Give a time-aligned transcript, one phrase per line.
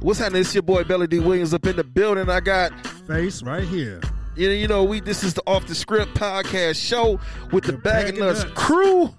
[0.00, 0.40] What's happening?
[0.40, 2.30] It's your boy Belly D Williams up in the building.
[2.30, 2.72] I got
[3.06, 4.00] Face right here.
[4.34, 7.20] you know, you know we this is the off the script podcast show
[7.52, 8.54] with the, The Bag Bag of of Nuts Nuts.
[8.54, 9.14] crew.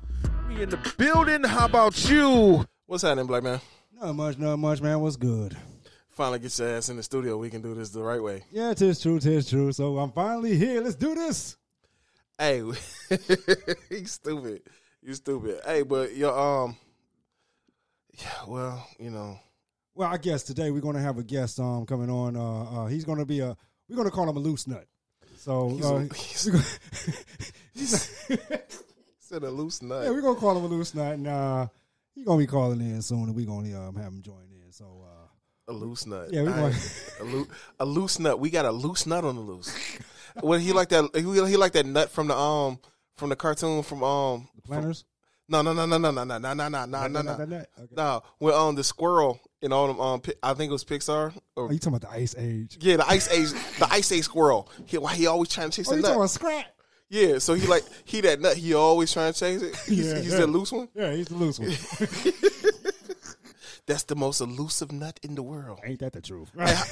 [0.50, 1.44] We in the building.
[1.44, 2.66] How about you?
[2.88, 3.62] What's happening, black man?
[3.94, 5.00] Not much, not much, man.
[5.02, 5.56] What's good?
[6.10, 7.38] Finally get your ass in the studio.
[7.38, 8.44] We can do this the right way.
[8.52, 9.72] Yeah, tis true, tis true.
[9.72, 10.82] So I'm finally here.
[10.82, 11.58] Let's do this.
[12.40, 12.64] Hey,
[13.90, 14.64] he's stupid.
[15.04, 15.60] You stupid.
[15.64, 16.76] Hey, but your um,
[18.20, 18.32] yeah.
[18.48, 19.40] Well, you know,
[19.94, 22.36] Well, I guess today we're gonna have a guest um coming on.
[22.36, 23.56] Uh, uh he's gonna be a
[23.90, 24.86] we're gonna call him a loose nut.
[25.38, 26.66] So he's, uh, a, he's, we're gonna,
[27.74, 28.10] he's
[29.20, 30.04] said a loose nut.
[30.06, 31.68] yeah, we're gonna call him a loose nut, and uh,
[32.16, 34.72] he's gonna be calling in soon, and we're gonna um, have him join in.
[34.72, 36.30] So uh, a loose nut.
[36.32, 36.76] Yeah, we I- going-
[37.20, 37.48] a, loo-
[37.80, 38.40] a loose nut.
[38.40, 39.76] We got a loose nut on the loose.
[40.42, 41.10] Well, he like that.
[41.14, 42.80] He, he like that nut from the um
[43.18, 44.48] from the cartoon from um.
[44.56, 45.04] the planners.
[45.50, 47.34] No, no, no, no, no, no, no, no, no, no, no, no, no.
[47.34, 47.66] Okay.
[47.92, 51.68] No, when um the squirrel in all them um I think it was Pixar or
[51.68, 52.78] Are you talking about the Ice Age?
[52.82, 54.70] Yeah, the ice age, the ice age squirrel.
[54.86, 56.10] He, why he always trying to chase Oh, the you nut?
[56.10, 56.76] talking about Scrat?
[57.10, 58.58] yeah, so he like he that nut.
[58.58, 59.76] He always trying to chase it.
[59.88, 60.40] He's, Yeah, he's yeah.
[60.40, 60.90] the loose one.
[60.96, 61.70] Yeah, he's the loose one.
[63.88, 65.80] That's the most elusive nut in the world.
[65.84, 66.52] Ain't that the truth?
[66.58, 66.84] hey, how,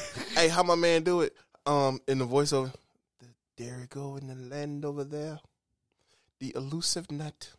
[0.41, 1.35] hey, how my man do it?
[1.65, 2.73] Um, in the voiceover,
[3.19, 5.39] the, there it go in the land over there.
[6.39, 7.51] The elusive nut.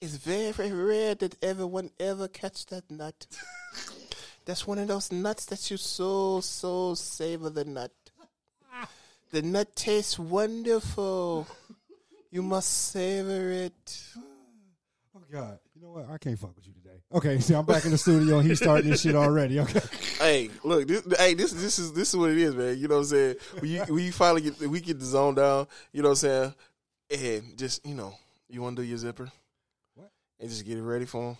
[0.00, 3.26] It's very, very rare that everyone ever catch that nut.
[4.46, 7.90] That's one of those nuts that you so, so savor the nut.
[9.30, 11.46] The nut tastes wonderful.
[12.30, 14.04] You must savor it.
[15.16, 15.58] Oh God!
[15.74, 16.08] You know what?
[16.10, 17.00] I can't fuck with you today.
[17.12, 19.58] Okay, see, I'm back in the studio and he's starting this shit already.
[19.60, 19.80] Okay.
[20.18, 22.78] Hey, look, this, hey, this this is this is what it is, man.
[22.78, 23.36] You know what I'm saying?
[23.58, 26.54] When you, when you finally get we get the zone down, you know what I'm
[27.10, 27.42] saying?
[27.44, 28.14] And just you know,
[28.48, 29.30] you want to do your zipper,
[29.94, 30.10] What?
[30.38, 31.36] and just get it ready for him.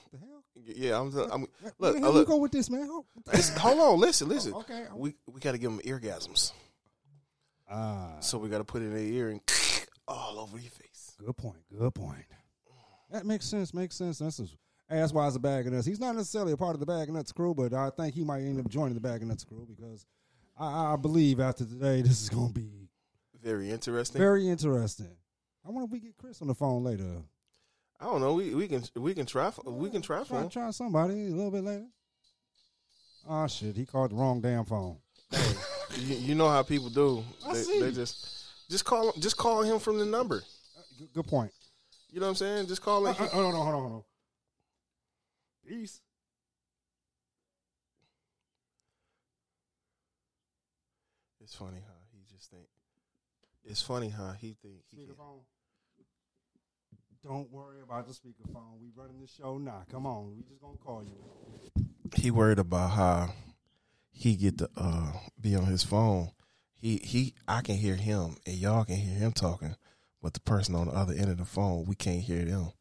[0.56, 0.74] The hell?
[0.76, 1.32] Yeah, I'm.
[1.32, 1.46] I'm
[1.78, 2.28] Where look, the uh, hell you look.
[2.28, 2.88] go with this, man?
[2.90, 3.04] Oh,
[3.58, 4.54] hold on, listen, listen.
[4.54, 4.84] okay.
[4.94, 6.52] We we got to give them eargasms,
[7.70, 9.40] Ah, so we got to put it in their ear and
[10.08, 11.16] all over your face.
[11.18, 11.56] good point.
[11.76, 12.24] Good point.
[13.10, 13.72] That makes sense.
[13.72, 14.18] Makes sense.
[14.18, 14.56] That's just,
[14.88, 15.86] hey, that's why it's a bag of nuts.
[15.86, 18.24] He's not necessarily a part of the bag of nuts crew, but I think he
[18.24, 20.04] might end up joining the bag of nuts crew because
[20.58, 22.88] I, I believe after today this is going to be
[23.42, 24.18] Very interesting.
[24.20, 25.16] very interesting.
[25.66, 27.22] I wonder if we get Chris on the phone later.
[28.04, 28.34] I don't know.
[28.34, 31.64] We we can we can try we can try Try, try somebody a little bit
[31.64, 31.86] later.
[33.26, 33.74] Oh shit!
[33.76, 34.98] He called the wrong damn phone.
[35.96, 37.24] You, you know how people do.
[37.46, 37.80] I They, see.
[37.80, 40.42] they just just call just call him from the number.
[40.76, 41.50] Uh, Good, point.
[42.10, 42.66] You know what I'm saying?
[42.66, 43.24] Just call Uh, him.
[43.24, 44.04] uh, hold on, hold on, hold on, hold on.
[45.66, 46.00] Peace.
[51.40, 52.66] It's funny how he just think.
[53.64, 54.82] It's funny how he think.
[54.90, 55.06] He.
[57.24, 58.78] Don't worry about the speakerphone.
[58.78, 59.84] We running the show now.
[59.90, 61.86] Come on, we just gonna call you.
[62.14, 63.30] he worried about how
[64.10, 66.32] he get to uh, be on his phone.
[66.74, 67.32] He he.
[67.48, 69.74] I can hear him, and y'all can hear him talking,
[70.20, 72.72] but the person on the other end of the phone, we can't hear them.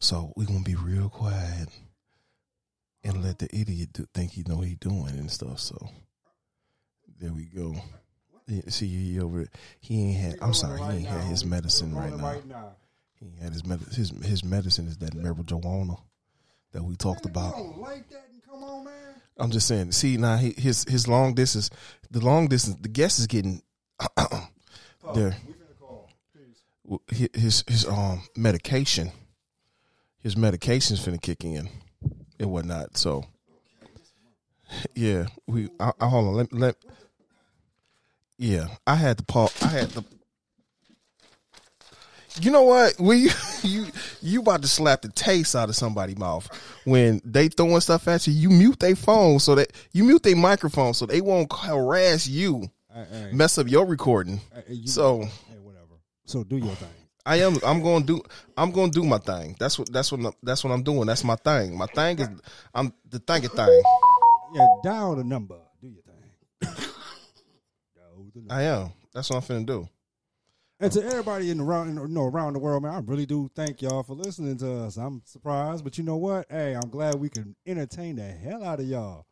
[0.00, 1.68] So we gonna be real quiet
[3.02, 5.60] and let the idiot do, think he know what he doing and stuff.
[5.60, 5.88] So
[7.18, 7.74] there we go.
[8.46, 9.46] Yeah, See, he over.
[9.80, 10.38] He ain't had.
[10.42, 12.14] I'm sorry, he ain't had his medicine right
[12.46, 12.74] now.
[13.20, 16.00] He had his med- his his medicine is that marijuana
[16.72, 17.78] that we talked You about.
[17.78, 18.24] like that?
[18.52, 18.92] On, man.
[19.36, 19.92] I'm just saying.
[19.92, 21.70] See now, he, his his long distance,
[22.10, 23.62] the long distance, the guest is getting
[25.14, 25.36] there.
[25.46, 26.10] We finna call.
[26.34, 27.18] Peace.
[27.18, 29.10] His his his um medication,
[30.20, 31.68] his medication's finna kick in
[32.40, 32.96] and whatnot.
[32.96, 33.24] So
[34.94, 35.68] yeah, we.
[35.78, 36.34] I, I hold on.
[36.34, 36.76] Let let.
[38.38, 39.52] Yeah, I had to pause.
[39.62, 40.04] I had to.
[42.40, 42.94] You know what?
[42.98, 43.30] When you
[43.62, 43.86] you
[44.22, 46.48] you about to slap the taste out of somebody's mouth
[46.84, 48.32] when they throwing stuff at you.
[48.32, 52.70] You mute their phone so that you mute their microphone so they won't harass you,
[52.92, 54.40] Hey, hey, mess up your recording.
[54.54, 55.84] hey, you- So hey, whatever.
[56.26, 56.88] So do your thing.
[57.26, 57.56] I am.
[57.64, 58.22] I'm going to do.
[58.56, 59.54] I'm going to do my thing.
[59.58, 59.92] That's what.
[59.92, 60.34] That's what.
[60.42, 61.06] That's what I'm doing.
[61.06, 61.76] That's my thing.
[61.76, 62.28] My thing is.
[62.74, 63.82] I'm the thingy thing.
[64.54, 65.56] Yeah, dial the number.
[65.82, 66.84] Do your thing.
[68.50, 68.92] I am.
[69.12, 69.88] That's what I'm finna do.
[70.80, 73.50] And to everybody in the round, you know, around the world, man, I really do
[73.56, 74.96] thank y'all for listening to us.
[74.96, 76.46] I'm surprised, but you know what?
[76.48, 79.26] Hey, I'm glad we can entertain the hell out of y'all.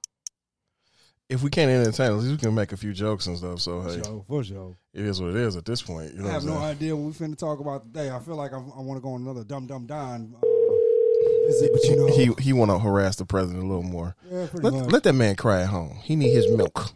[1.28, 3.60] If we can't entertain, at least we can make a few jokes and stuff.
[3.60, 4.76] So hey, Show for sure.
[4.93, 6.14] it is what it is at this point.
[6.14, 6.76] You know I have what no I'm saying?
[6.76, 8.10] idea what we finna talk about today.
[8.10, 11.70] I feel like I, I want to go on another dumb dumb don uh, visit,
[11.72, 14.14] but you know, He he want to harass the president a little more.
[14.31, 14.90] yeah, pretty Let, much.
[14.93, 15.98] let that man cry at home.
[16.02, 16.90] He need his milk.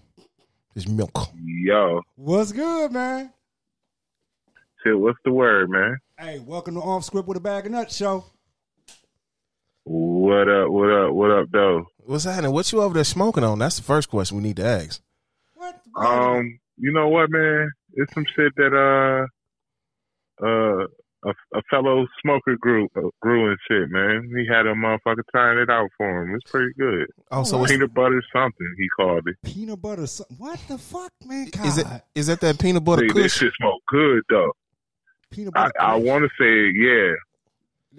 [0.74, 1.28] His milk.
[1.44, 3.32] Yo, What's good, man?
[4.84, 5.98] Sid, what's the word, man?
[6.18, 8.24] Hey, welcome to Off Script with a Bag of Nuts show.
[9.84, 10.70] What up?
[10.70, 11.12] What up?
[11.12, 11.84] What up, though?
[11.98, 12.52] What's happening?
[12.52, 13.58] What you over there smoking on?
[13.58, 15.02] That's the first question we need to ask.
[15.54, 15.80] What?
[15.96, 17.70] Um, you know what, man?
[17.94, 19.26] It's some shit that uh,
[20.46, 20.86] uh,
[21.24, 24.30] a, a fellow smoker grew uh, grew and shit, man.
[24.36, 26.34] He had a motherfucker trying it out for him.
[26.34, 27.06] It's pretty good.
[27.30, 29.36] Oh, so it's, Peanut butter something he called it.
[29.44, 30.06] peanut butter.
[30.06, 31.50] so- What the fuck, man?
[31.50, 31.66] God.
[31.66, 34.52] is it is that that peanut butter See, this shit smoke good though.
[35.30, 35.80] Peanut I, butter?
[35.80, 37.12] I want to say yeah.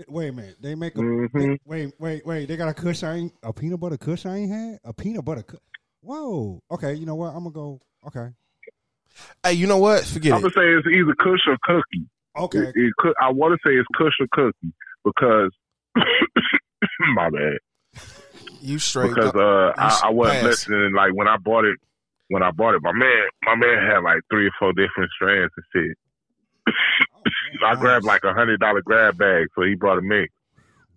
[0.07, 0.55] Wait a minute.
[0.61, 1.29] They make a Mhm.
[1.33, 2.45] they- wait, wait, wait.
[2.47, 4.79] They got a kush I ain't a peanut butter kush I ain't had.
[4.85, 5.43] A peanut butter.
[5.43, 5.59] Kush.
[6.01, 6.61] Whoa.
[6.71, 6.93] Okay.
[6.93, 7.29] You know what?
[7.35, 7.81] I'm gonna go.
[8.07, 8.29] Okay.
[9.43, 10.05] Hey, you know what?
[10.05, 10.35] Forget it.
[10.35, 10.53] I'm it.
[10.53, 12.07] gonna say it's either Kush or Cookie.
[12.37, 12.59] Okay.
[12.59, 14.73] It, it could, I want to say it's Kush or Cookie
[15.03, 15.51] because
[17.15, 17.57] my bad.
[18.61, 19.35] You straight because up.
[19.35, 20.45] uh, I, I wasn't pass.
[20.45, 20.93] listening.
[20.95, 21.77] Like when I bought it,
[22.29, 25.51] when I bought it, my man, my man had like three or four different strands
[25.57, 25.97] and shit.
[27.65, 30.33] I grabbed like a hundred dollar grab bag, so he brought a mix.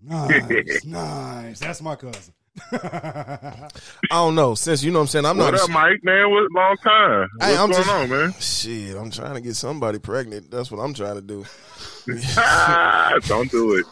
[0.03, 1.59] nice, nice.
[1.61, 2.33] That's my cousin.
[2.71, 3.69] I
[4.11, 4.55] don't know.
[4.55, 5.53] Since you know what I'm saying, I'm what not.
[5.55, 6.01] What up, Mike?
[6.05, 7.29] Man, what long time?
[7.37, 8.33] What's Hey, I'm going just- on, man?
[8.39, 10.51] Shit, I'm trying to get somebody pregnant.
[10.51, 11.45] That's what I'm trying to do.
[13.27, 13.87] Don't do it.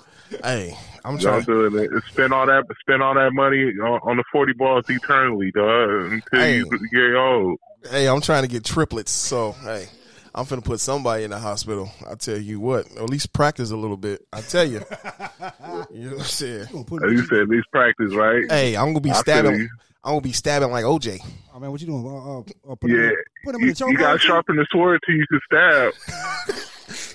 [0.44, 1.42] Hey, I'm trying.
[1.42, 1.90] Don't do it.
[2.10, 2.64] Spend all that.
[2.80, 6.56] Spend all that money on, on the forty balls eternally, dog, until Hey.
[6.58, 7.58] you get old.
[7.90, 9.10] Hey, I'm trying to get triplets.
[9.10, 9.88] So hey,
[10.34, 11.90] I'm finna put somebody in the hospital.
[12.08, 14.26] I tell you what, at least practice a little bit.
[14.32, 14.80] I tell you.
[15.90, 16.60] you know what I'm saying?
[16.68, 18.44] You gonna put As you said, at least practice, right?
[18.50, 19.56] Hey, I'm gonna be I stabbing.
[19.60, 19.68] you.
[20.04, 21.20] I'm gonna be stabbing like OJ.
[21.54, 22.06] Oh man, what you doing?
[22.06, 22.38] Uh,
[22.72, 22.96] uh, put Yeah.
[23.08, 23.14] in,
[23.44, 25.92] put him in You, the you gotta sharpen the sword till you can stab.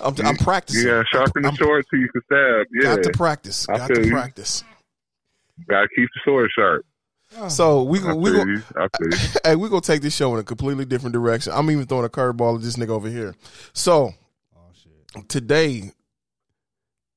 [0.00, 0.82] I'm, I'm practicing.
[0.82, 2.66] You gotta sharpen the I'm- sword till you can stab.
[2.72, 3.68] Yeah, Got to practice.
[3.68, 4.12] I Got feel to you.
[4.12, 4.64] practice.
[5.68, 6.86] gotta keep the sword sharp.
[7.36, 8.14] Oh, So we I go.
[8.16, 8.50] We feel go.
[8.50, 8.62] you.
[8.76, 9.28] I feel you.
[9.44, 11.52] Hey, we gonna take this show in a completely different direction.
[11.54, 13.34] I'm even throwing a curveball at this nigga over here.
[13.72, 14.12] So
[14.56, 15.28] oh shit.
[15.28, 15.92] today,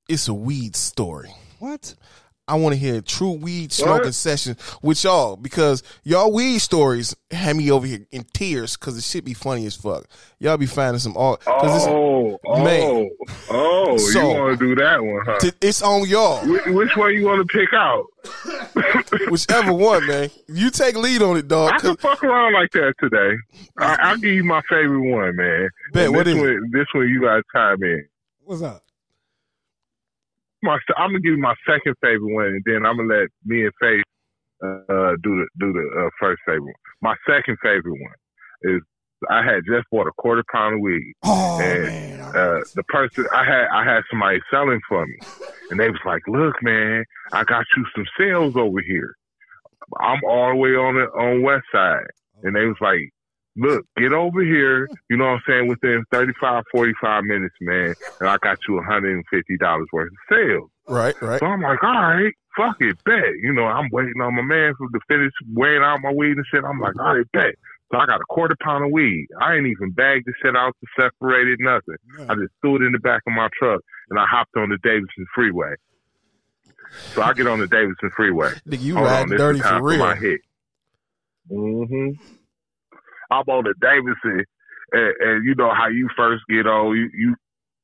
[0.10, 1.34] it's a weed story.
[1.60, 1.96] What?
[2.52, 4.14] I want to hear a true weed smoking What?
[4.14, 9.02] session with y'all because y'all weed stories had me over here in tears because the
[9.02, 10.06] shit be funny as fuck.
[10.40, 11.38] Y'all be finding some all.
[11.38, 12.82] Cause Oh, oh, Man.
[12.84, 13.10] oh!
[13.52, 15.38] oh so- you want to do that one, huh?
[15.42, 16.46] it's, it's on y'all.
[16.46, 18.06] Which, which one you want to pick out?
[19.30, 20.30] Whichever one, man.
[20.48, 21.70] You take lead on it, dog.
[21.70, 23.36] I 'cause- can fuck around like that today.
[23.78, 25.70] I, I'll give you my favorite one, man.
[25.94, 26.46] Bet, And what this is it?
[26.46, 28.06] one, this one you gotta chime in.
[28.44, 28.84] What's up?
[30.64, 33.64] My, I'm gonna give you my second favorite one, and then I'm gonna let me
[33.64, 34.04] and Faith
[34.64, 36.74] uh, do the do the uh, first favorite one.
[37.02, 38.82] My second favorite one is
[39.30, 41.14] I had just bought a quarter pound of weed.
[41.24, 42.22] Oh And, man.
[42.36, 45.18] uh, the person I had, I had somebody selling for me,
[45.70, 49.16] and they was like, "Look, man, I got you some sales over here.
[50.00, 52.06] I'm all the way on the on West Side,"
[52.44, 53.10] and they was like,
[53.56, 54.90] "Look, get over here.
[55.10, 55.68] You know what I'm saying?
[55.68, 61.16] Within 35, 45 minutes, man, and I got you 150 dollars worth of sales." right,
[61.22, 61.40] right.
[61.40, 64.74] So I'm like, "All right, fuck it, bet." You know, I'm waiting on my man
[64.78, 66.64] for to finish weighing out my weed and shit.
[66.64, 67.56] I'm like, "All right, bet."
[67.92, 69.28] So I got a quarter pound of weed.
[69.42, 71.98] I ain't even bagged the shit out to separate it, nothing.
[72.30, 74.78] I just threw it in the back of my truck and I hopped on the
[74.82, 75.76] Davidson Freeway.
[77.14, 78.54] So I get on the Davidson Freeway.
[78.68, 80.00] Nigga, you Hold on, riding this dirty for real.
[80.00, 80.42] my hit.
[81.50, 82.12] hmm
[83.32, 84.46] I'm on the Davidson,
[84.92, 86.96] and, and you know how you first get on.
[86.96, 87.36] You, you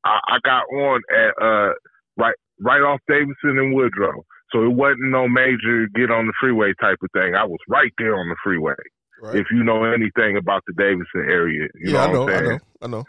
[0.05, 1.73] I, I got on at uh
[2.17, 6.73] right right off Davidson and Woodrow, so it wasn't no major get on the freeway
[6.79, 7.35] type of thing.
[7.35, 8.75] I was right there on the freeway.
[9.21, 9.35] Right.
[9.37, 12.39] If you know anything about the Davidson area, you yeah, I know know, I I'm
[12.39, 12.49] saying.
[12.49, 13.03] know, I know.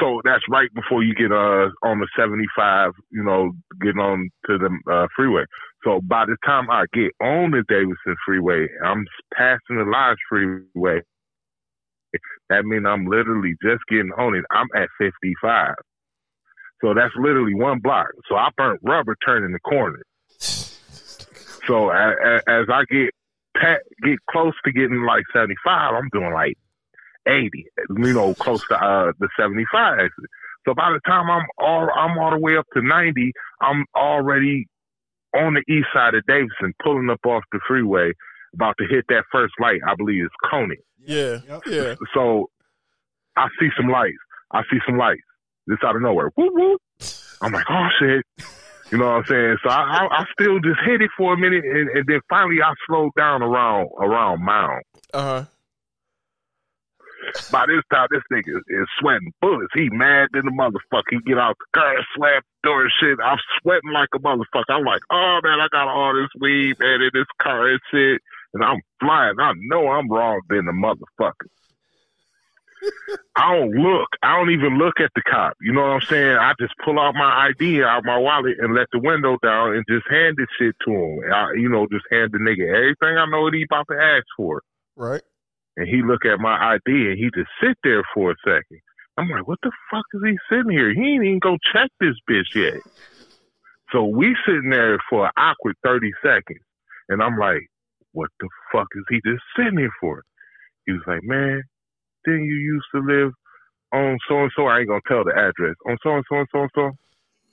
[0.00, 4.58] So that's right before you get uh on the 75, you know, getting on to
[4.58, 5.44] the uh, freeway.
[5.84, 11.00] So by the time I get on the Davidson freeway, I'm passing the Lodge freeway.
[12.50, 14.44] That means I'm literally just getting on it.
[14.50, 15.74] I'm at 55.
[16.80, 18.08] So that's literally one block.
[18.28, 20.02] So I burnt rubber turning the corner.
[21.66, 23.10] So a, a, as I get
[23.56, 26.56] pat, get close to getting like 75, I'm doing like
[27.28, 27.66] 80,
[27.96, 30.10] you know, close to uh, the 75.
[30.66, 34.66] So by the time I'm all I'm all the way up to 90, I'm already
[35.34, 38.12] on the east side of Davidson, pulling up off the freeway,
[38.54, 39.80] about to hit that first light.
[39.86, 40.76] I believe it's Coney.
[41.04, 41.94] Yeah, yeah.
[42.14, 42.50] So
[43.36, 44.18] I see some lights.
[44.52, 45.22] I see some lights.
[45.68, 46.30] Just out of nowhere.
[46.36, 46.82] Whoop whoop.
[47.40, 48.24] I'm like, oh shit.
[48.90, 49.56] You know what I'm saying?
[49.62, 52.62] So I, I, I still just hit it for a minute, and, and then finally
[52.62, 54.82] I slowed down around around Mound.
[55.12, 55.44] Uh huh.
[57.50, 59.72] By this time, this nigga is, sweating bullets.
[59.74, 61.10] He mad than the motherfucker.
[61.10, 63.18] He get out the car, slap the door and shit.
[63.22, 64.70] I'm sweating like a motherfucker.
[64.70, 68.20] I'm like, oh man, I got all this weed, man, in this car and shit.
[68.54, 69.34] And I'm flying.
[69.38, 71.48] I know I'm wrong than the motherfucker.
[73.36, 74.08] I don't look.
[74.22, 75.54] I don't even look at the cop.
[75.60, 76.36] You know what I'm saying?
[76.36, 79.84] I just pull out my ID out my wallet and let the window down and
[79.88, 81.20] just hand this shit to him.
[81.32, 84.26] I, you know, just hand the nigga everything I know what he about to ask
[84.36, 84.62] for.
[84.96, 85.22] Right.
[85.78, 88.80] And he look at my ID and he just sit there for a second.
[89.16, 90.92] I'm like, what the fuck is he sitting here?
[90.92, 92.82] He ain't even go check this bitch yet.
[93.92, 96.58] So we sitting there for an awkward 30 seconds.
[97.08, 97.62] And I'm like,
[98.10, 100.24] what the fuck is he just sitting here for?
[100.84, 101.62] He was like, man,
[102.24, 103.32] didn't you used to live
[103.92, 104.66] on so and so?
[104.66, 105.76] I ain't gonna tell the address.
[105.86, 106.90] On so and so and so and so.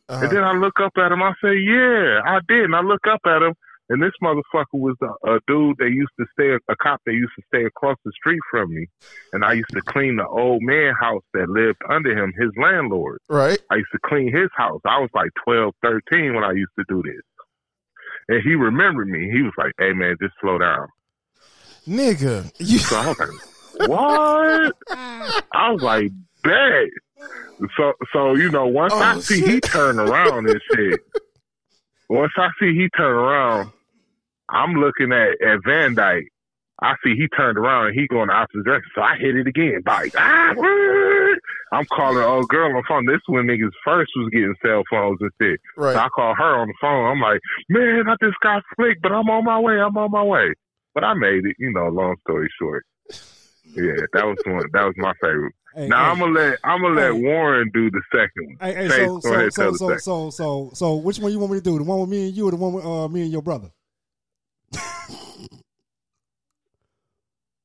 [0.10, 0.24] Uh-huh.
[0.24, 1.22] And then I look up at him.
[1.22, 2.66] I say, yeah, I did.
[2.66, 3.54] And I look up at him.
[3.90, 7.34] And this motherfucker was a, a dude that used to stay, a cop that used
[7.38, 8.88] to stay across the street from me.
[9.34, 13.20] And I used to clean the old man house that lived under him, his landlord.
[13.30, 13.60] right.
[13.70, 14.82] I used to clean his house.
[14.86, 17.22] I was like 12, 13 when I used to do this.
[18.28, 19.30] And he remembered me.
[19.32, 20.88] He was like, hey, man, just slow down.
[21.88, 22.52] Nigga.
[22.58, 24.74] You So I was like, what?
[25.54, 26.12] I was like,
[26.44, 26.90] bet.
[27.78, 29.64] So, so you know, once Oh, I see he shit.
[29.64, 31.00] turn around and shit,
[32.10, 33.72] once I see he turn around,
[34.50, 36.28] I'm looking at, at Van Dyke.
[36.82, 38.92] I see he turned around and he going the opposite direction.
[38.96, 39.82] So I hit it again.
[39.86, 40.14] Bike.
[40.18, 40.54] Ah.
[41.72, 43.06] I'm calling an old girl on the phone.
[43.06, 45.60] This when niggas first was getting cell phones and shit.
[45.76, 45.96] So right.
[45.96, 47.12] I call her on the phone.
[47.12, 49.80] I'm like, man, I just got flicked, but I'm on my way.
[49.80, 50.54] I'm on my way.
[50.94, 51.56] But I made it.
[51.60, 52.86] You know, long story short.
[53.74, 54.64] Yeah, that was one.
[54.74, 55.54] That was my favorite.
[55.76, 58.58] Hey, Now hey, I'm gonna let I'm gonna let Warren do the second one.
[58.62, 60.00] hey, hey, so so so so, second.
[60.00, 61.78] so so so which one you want me to do?
[61.78, 63.70] The one with me and you, or the one with uh, me and your brother?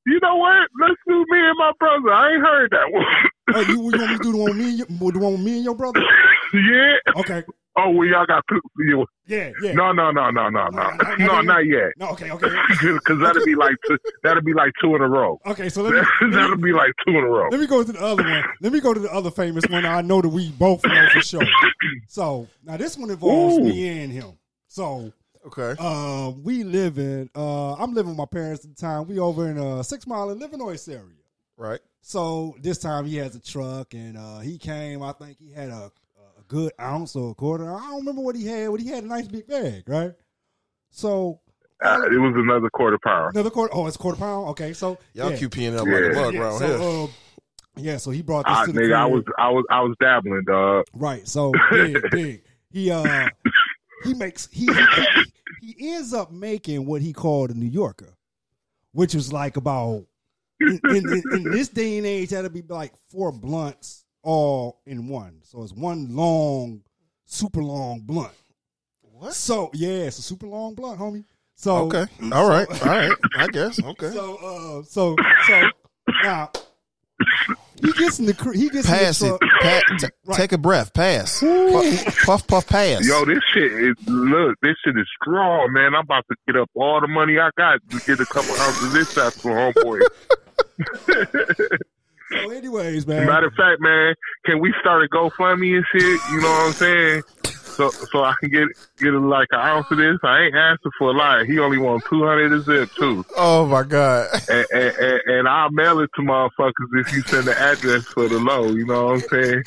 [0.06, 0.68] You know what?
[0.80, 2.12] Let's do me and my brother.
[2.12, 3.04] I ain't heard that one.
[3.52, 5.32] Hey, you, you want me to do the one with me, and you, the one
[5.32, 6.00] with me and your brother?
[6.54, 6.96] yeah.
[7.16, 7.44] Okay,
[7.76, 8.60] Oh, well, y'all got two.
[8.78, 9.72] you- yeah, yeah.
[9.74, 11.40] No, no, no, no, no, no, No, no, no, no.
[11.42, 11.92] not yet.
[11.96, 12.48] No, okay, okay,
[12.82, 15.40] Because that'll be like two, that'll be like two in a row.
[15.46, 15.68] okay.
[15.68, 17.48] So let me, let that'll me be like two in a row.
[17.48, 18.42] let me go to the other one.
[18.60, 19.84] Let me go to the other famous one.
[19.86, 21.42] I know that we both know for sure.
[22.08, 23.62] So now this one involves Ooh.
[23.62, 24.32] me and him.
[24.66, 25.12] So
[25.46, 25.74] Okay.
[25.78, 27.30] uh, we live in.
[27.34, 29.06] Uh, I'm living with my parents at the time.
[29.06, 31.04] We over in uh, Six Mile in Illinois area.
[31.56, 31.80] Right.
[32.02, 35.02] So this time he has a truck, and uh, he came.
[35.02, 36.09] I think he had a, a
[36.50, 37.72] good ounce or a quarter.
[37.72, 40.12] I don't remember what he had, but he had a nice big bag, right?
[40.90, 41.40] So
[41.82, 43.34] Uh, it was another quarter pound.
[43.34, 43.72] another quarter.
[43.74, 44.48] Oh, it's quarter pound.
[44.50, 45.36] Okay, so Y'all yeah.
[45.38, 45.92] QPing up Yeah.
[45.94, 47.04] like a bug yeah, around so, here.
[47.04, 47.06] uh,
[47.76, 49.96] yeah, so he brought this Ah, to the nigga, I was I was I was
[50.00, 50.84] dabbling, dog.
[50.92, 51.26] Right.
[51.26, 52.42] So big, big.
[52.70, 53.28] He uh
[54.04, 55.24] he makes he, he
[55.76, 58.14] he ends up making what he called a New Yorker,
[58.92, 60.04] which was like about
[60.60, 65.08] in, in, in, in this day and age that'd be like four blunts all in
[65.08, 65.40] one.
[65.42, 66.82] So it's one long,
[67.26, 68.32] super long blunt.
[69.02, 69.34] What?
[69.34, 71.24] So yeah, it's a super long blunt, homie.
[71.54, 72.06] So Okay.
[72.32, 72.66] All right.
[72.82, 73.12] All right.
[73.36, 73.78] I guess.
[73.84, 74.10] Okay.
[74.10, 75.14] So uh so
[75.46, 75.62] so
[76.22, 76.50] now
[77.82, 79.40] he gets in the cr- he gets Pass in it.
[79.40, 79.60] the truck.
[79.84, 80.36] Pa- t- Right.
[80.38, 80.94] Take a breath.
[80.94, 81.40] Pass.
[81.40, 83.06] Puff, puff, puff, pass.
[83.06, 84.56] Yo, this shit is look.
[84.62, 85.94] This shit is strong, man.
[85.94, 88.84] I'm about to get up all the money I got to get a couple ounces
[88.84, 90.00] of this out for homeboy.
[92.30, 93.26] So anyways, man.
[93.26, 96.20] Matter of fact, man, can we start a GoFundMe and shit?
[96.30, 97.22] You know what I'm saying?
[97.44, 98.68] So, so I can get
[98.98, 100.18] get like an ounce of this.
[100.22, 101.46] I ain't asking for a lot.
[101.46, 104.28] He only want two hundred a zip too, oh my god.
[104.50, 108.28] and, and, and, and I'll mail it to motherfuckers if you send the address for
[108.28, 108.68] the low.
[108.68, 109.62] You know what I'm saying?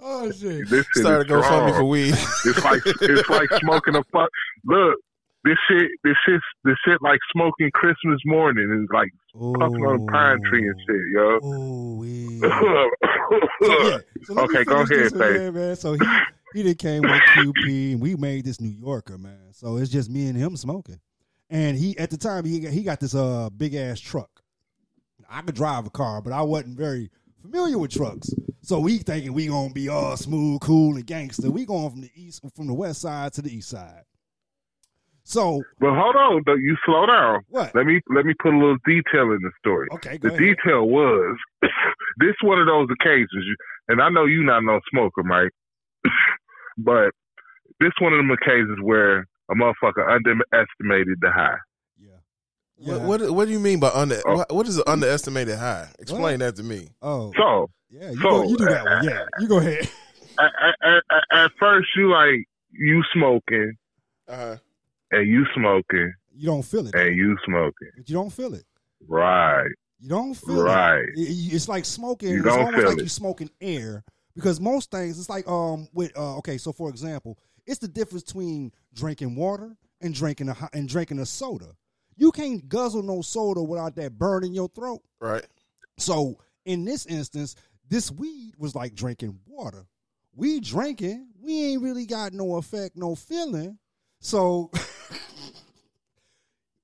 [0.00, 0.68] Oh shit.
[0.68, 2.14] This shit Started is go fund for weed.
[2.44, 4.30] It's like it's like smoking a fuck.
[4.64, 5.00] Look,
[5.44, 10.12] this shit, this shit, this shit like smoking Christmas morning and like puffing on a
[10.12, 11.38] pine tree and shit, yo.
[11.42, 12.90] Oh, yeah.
[13.62, 13.98] So, yeah.
[14.24, 15.76] So Okay, go ahead, man, man.
[15.76, 16.06] So he
[16.54, 19.52] he did came with QP, and we made this New Yorker, man.
[19.52, 21.00] So it's just me and him smoking.
[21.48, 24.42] And he at the time he got, he got this uh big ass truck.
[25.30, 27.10] I could drive a car, but I wasn't very
[27.40, 28.30] familiar with trucks.
[28.60, 31.50] So we thinking we gonna be all smooth, cool, and gangster.
[31.50, 34.02] We going from the east, from the west side to the east side.
[35.26, 37.40] So But hold on, though, you slow down.
[37.48, 37.74] what?
[37.74, 39.88] Let me let me put a little detail in the story.
[39.92, 40.56] Okay, go The ahead.
[40.56, 41.36] detail was
[42.18, 43.44] this one of those occasions,
[43.88, 45.50] and I know you not no smoker, Mike,
[46.78, 47.10] but
[47.80, 51.56] this one of them occasions where a motherfucker underestimated the high.
[51.98, 52.08] Yeah.
[52.76, 53.06] What, Yeah.
[53.06, 54.20] what What do you mean by under?
[54.26, 54.36] Oh.
[54.36, 55.88] What, what is an underestimated high?
[55.98, 56.88] Explain that to me.
[57.02, 58.10] Oh, So yeah.
[58.10, 59.04] You, so- go, you do that one.
[59.04, 59.88] Yeah, you go ahead.
[60.38, 60.52] at,
[60.82, 63.72] at, at, at first, you like you smoking
[64.28, 64.56] Uh-huh.
[65.14, 68.64] And you smoking You don't feel it, and you smoking, but you don't feel it.
[69.06, 69.68] right?
[70.00, 71.04] You don't feel Right.
[71.14, 71.18] it.
[71.18, 72.30] It- It's like smoking.
[72.30, 73.02] You it's don't almost feel like it.
[73.04, 74.04] you smoking air
[74.34, 78.24] because most things it's like um with uh okay so for example it's the difference
[78.24, 81.74] between drinking water and drinking a hot- and drinking a soda.
[82.16, 85.00] You can't guzzle no soda without that burn in your throat.
[85.20, 85.46] Right.
[85.96, 87.54] So in this instance,
[87.88, 89.86] this weed was like drinking water.
[90.36, 93.78] We drinking, we ain't really got no effect, no feeling.
[94.20, 94.70] So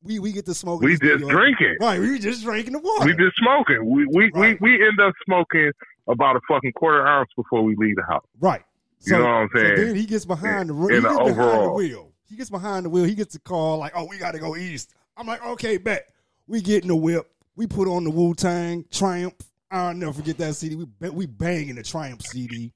[0.02, 0.80] we we get to smoke.
[0.83, 1.76] We just drinking.
[1.80, 3.04] Right, we just drinking the water.
[3.07, 3.85] We just smoking.
[3.85, 4.61] We we, Right.
[4.61, 5.71] we we end up smoking
[6.09, 8.25] about a fucking quarter ounce before we leave the house.
[8.40, 8.62] Right.
[8.99, 9.76] So, You know what I'm so saying?
[9.76, 12.12] then he gets behind the he gets the behind the wheel.
[12.28, 13.04] He gets behind the wheel.
[13.04, 16.09] He gets a call like, "Oh, we got to go east." I'm like, "Okay, bet."
[16.47, 17.30] We get in the whip.
[17.57, 19.35] We put on the Wu Tang Triumph.
[19.71, 20.75] I'll never forget that CD.
[20.76, 22.73] We we banging the Triumph CD.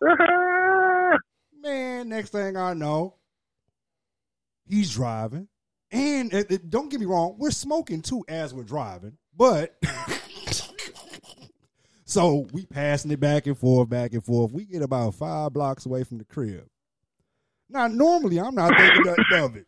[1.62, 3.14] Man, next thing I know,
[4.66, 5.48] he's driving,
[5.90, 9.76] and uh, don't get me wrong, we're smoking too as we're driving, but.
[12.08, 14.52] So we passing it back and forth, back and forth.
[14.52, 16.64] We get about five blocks away from the crib.
[17.68, 19.66] Now, normally I'm not thinking nothing of it.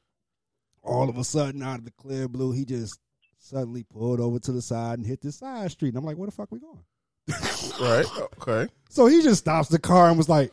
[0.83, 3.01] All of a sudden, out of the clear blue, he just
[3.39, 5.89] suddenly pulled over to the side and hit this side street.
[5.89, 6.85] And I'm like, where the fuck we going?
[7.81, 8.07] Right.
[8.41, 8.73] Okay.
[8.89, 10.53] So he just stops the car and was like,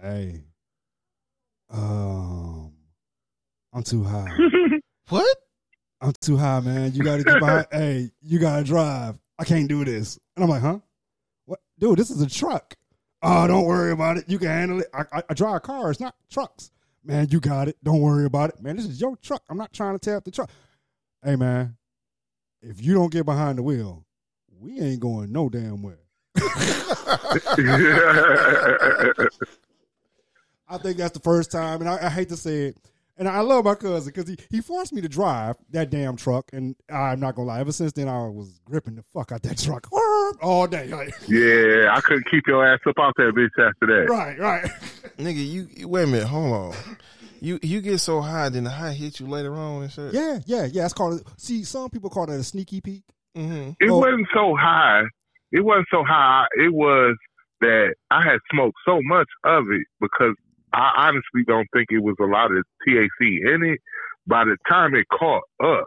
[0.00, 0.44] "Hey,
[1.70, 2.63] um,
[3.74, 4.28] I'm too high.
[5.10, 5.36] What?
[6.00, 6.94] I'm too high, man.
[6.94, 7.66] You got to get behind.
[7.72, 9.18] hey, you got to drive.
[9.38, 10.78] I can't do this." And I'm like, "Huh?
[11.44, 11.98] What, dude?
[11.98, 12.74] This is a truck.
[13.20, 14.24] Oh, don't worry about it.
[14.26, 14.86] You can handle it.
[14.94, 16.70] I, I, I drive cars, not trucks.
[17.04, 17.76] Man, you got it.
[17.84, 18.76] Don't worry about it, man.
[18.76, 19.42] This is your truck.
[19.50, 20.50] I'm not trying to tear up the truck.
[21.22, 21.76] Hey, man,
[22.62, 24.06] if you don't get behind the wheel,
[24.58, 25.98] we ain't going no damn where."
[30.66, 32.78] I think that's the first time, and I, I hate to say it.
[33.16, 36.50] And I love my cousin because he, he forced me to drive that damn truck,
[36.52, 37.60] and I'm not gonna lie.
[37.60, 39.86] Ever since then, I was gripping the fuck out that truck
[40.42, 40.88] all day.
[40.88, 44.10] Like, yeah, I couldn't keep your ass up out that bitch after that.
[44.10, 44.64] right, right.
[45.18, 46.74] Nigga, you you- wait a minute, hold on.
[47.40, 50.12] You you get so high, then the high hit you later on and shit.
[50.14, 50.84] Yeah, yeah, yeah.
[50.84, 51.22] It's called.
[51.36, 53.02] See, some people call that a sneaky peek.
[53.36, 53.72] Mm-hmm.
[53.80, 55.02] It Well- wasn't so high.
[55.52, 56.46] It wasn't so high.
[56.56, 57.16] It was
[57.60, 60.34] that I had smoked so much of it because
[60.74, 63.80] I honestly don't think it was a lot of TAC in it.
[64.26, 65.84] By the time it caught up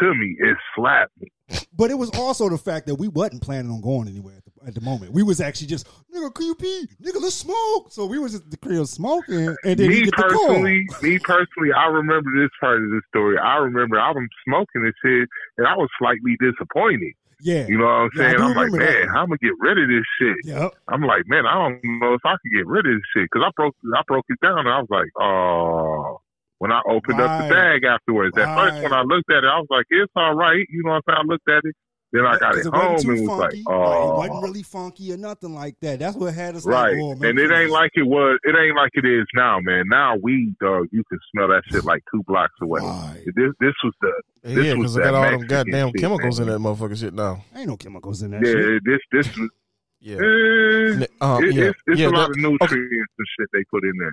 [0.00, 1.28] to me, it slapped me.
[1.72, 4.68] But it was also the fact that we wasn't planning on going anywhere at the,
[4.68, 5.12] at the moment.
[5.12, 6.88] We was actually just nigga, can you pee?
[7.00, 7.92] Nigga, let's smoke.
[7.92, 10.46] So we was at the crib smoking, and then me get the call.
[10.48, 13.38] personally, me personally, I remember this part of the story.
[13.38, 17.12] I remember I was smoking this shit, and I was slightly disappointed.
[17.40, 18.36] Yeah, You know what I'm saying?
[18.36, 19.06] do I'm like, remember that.
[19.06, 20.36] man, how am gonna get rid of this shit?
[20.44, 20.72] yep.
[20.88, 23.44] I'm like, man, I don't know if I can get rid of this shit because
[23.46, 26.20] I broke, I broke it down, and I was like, oh.
[26.58, 29.58] When I opened up the bag afterwards, at first when I looked at it, I
[29.58, 30.64] was like, it's all right.
[30.70, 31.18] You know what I'm saying?
[31.20, 31.76] I looked at it,
[32.16, 34.62] then I got 'Cause it wasn't home and was like, oh, Right, it wasn't really
[34.62, 35.98] funky or nothing like that.
[35.98, 36.92] That's what had us Right.
[36.94, 38.38] like, oh, man, and it ain't like it was.
[38.44, 39.84] It ain't like it is now, man.
[39.88, 42.80] Now weed, dog, you can smell that shit like two blocks away.
[42.82, 43.22] Right.
[43.36, 46.38] This this was the This Yeah, because I got that all them goddamn shit, chemicals
[46.40, 47.44] in that motherfucking shit now.
[47.54, 48.56] Ain't no chemicals in that shit.
[48.58, 48.78] yeah.
[48.84, 49.50] This this was.
[49.98, 50.16] Yeah.
[50.16, 53.48] eh, N- Um, it- yeah, it's it's yeah, a lot that- of nutrients and shit
[53.52, 54.12] they put in there.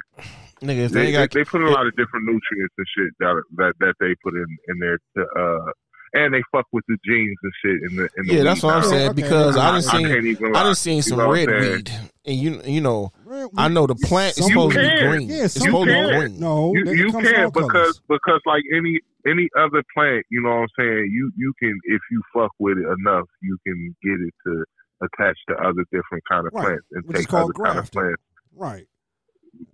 [0.64, 3.74] nigga, they, They, got they put a lot of different nutrients and shit that that,
[3.80, 5.72] that they put in in there to uh
[6.14, 8.68] and they fuck with the genes and shit in the in the yeah, that's weed
[8.68, 10.64] what I'm oh, saying Okay, because I- I done I seen can't even I lie.
[10.64, 11.92] done seen You some know red weed,
[12.26, 13.12] and you you know
[13.58, 15.30] I know the plant is some supposed to be green.
[15.30, 16.10] Yeah, it's some supposed to can.
[16.10, 16.40] be green.
[16.40, 18.02] No, You, you can because colors.
[18.08, 21.10] because like any any other plant, you know what I'm saying.
[21.12, 24.64] You you can if you fuck with it enough, you can get it to
[25.04, 27.92] attach to other different kind of Right, plants and which take called other kind of
[27.92, 28.22] plants.
[28.56, 28.86] right.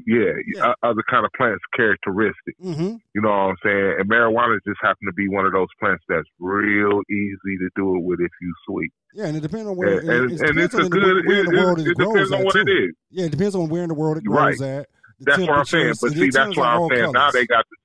[0.06, 0.74] Yeah, Yeah.
[0.84, 2.60] other kind of plants characteristics.
[2.63, 2.96] Mm-hmm.
[3.15, 3.96] You know what I'm saying?
[4.00, 7.96] And marijuana just happen to be one of those plants that's real easy to do
[7.96, 8.92] it with if you sweet.
[9.13, 10.00] Yeah, and it depends on where.
[10.00, 11.26] And, and, it and depends it's a on the- good.
[11.28, 12.62] where in the world it, it, it grows depends on at what too.
[12.62, 12.92] it is.
[13.12, 14.58] Yeah, it depends on where in the world it Right.
[14.58, 14.88] grows at.
[15.22, 15.94] That's what I'm saying.
[16.02, 17.76] But see, that's why I'm saying now they got the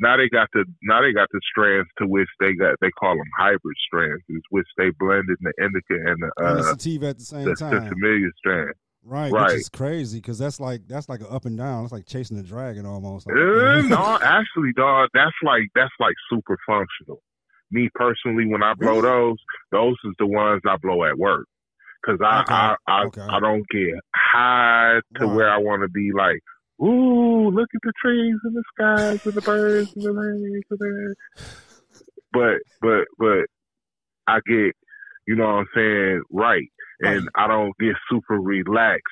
[0.00, 3.16] now they got the now they got the strands to which they got they call
[3.16, 7.18] them hybrid strands, which they blended the indica and the and the uh sativa at
[7.18, 7.72] the same the time.
[7.72, 8.74] sinsemilla strand.
[9.06, 9.52] Right, Right.
[9.52, 11.84] which is crazy because that's like that's like an up and down.
[11.84, 13.26] It's like chasing a dragon almost.
[13.26, 17.20] Like, Uh, no, actually, dog, that's like that's like super functional.
[17.70, 19.36] Me personally, when I blow those,
[19.72, 21.46] those is the ones I blow at work
[22.02, 23.20] because I, Okay, I I okay.
[23.30, 25.34] I don't get high to Right.
[25.36, 26.10] where I want to be.
[26.16, 26.40] Like,
[26.82, 30.78] ooh, look at the trees and the skies and the birds and the rains and
[30.78, 31.14] the.
[32.32, 33.46] But but but
[34.26, 34.72] I get,
[35.26, 36.68] you know what I'm saying, right,
[37.00, 39.02] and I don't get super relaxed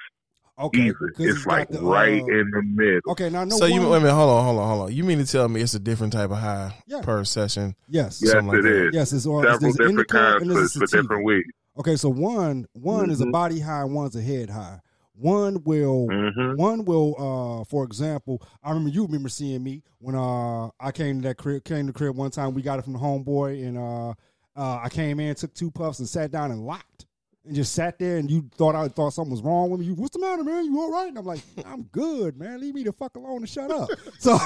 [0.59, 1.13] okay, either.
[1.17, 3.01] 'cause It's, like the, right uh, in the middle.
[3.09, 4.93] Okay, now no so you one, wait a minute, hold on, hold on, hold on.
[4.95, 7.01] You mean to tell me it's a different type of high Yeah.
[7.03, 7.75] per session?
[7.89, 8.89] yes, Yes, something like it that.
[8.89, 8.95] is.
[8.95, 11.49] yes, it's, all, several there's different indica kinds and for, a different weeds.
[11.79, 13.33] Okay, so one one is a Mhm.
[13.33, 14.81] body high, and one's a head high.
[15.15, 20.15] One will hmm one will uh for example, I remember you remember seeing me when
[20.15, 22.83] uh I came to that crib came to the crib one time, we got it
[22.83, 24.15] from the homeboy and uh
[24.55, 27.07] Uh, I came in, took two puffs, and sat down and locked,
[27.45, 28.17] and just sat there.
[28.17, 29.87] And you thought I thought something was wrong with me.
[29.87, 30.65] You, what's the matter, man?
[30.65, 31.09] You all right?
[31.09, 32.61] And I'm like, I'm good, man.
[32.61, 33.89] Leave me the fuck alone and shut up.
[34.19, 34.33] So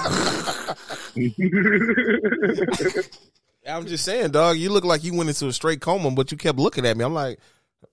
[3.69, 4.57] I'm just saying, dog.
[4.59, 7.05] You look like you went into a straight coma, but you kept looking at me.
[7.05, 7.41] I'm like,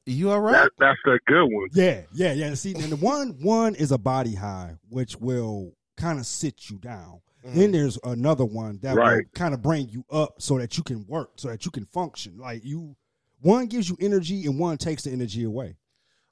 [0.05, 0.53] you all right?
[0.53, 1.69] that, that's a good one.
[1.73, 2.53] yeah, yeah, yeah.
[2.53, 6.77] See, and the one one is a body high, which will kind of sit you
[6.77, 7.21] down.
[7.45, 7.53] Mm.
[7.55, 11.05] Then there's another one that will kind of bring you up so that you can
[11.07, 12.37] work, so that you can function.
[12.37, 12.95] Like you,
[13.43, 15.75] one gives you energy and one takes the energy away.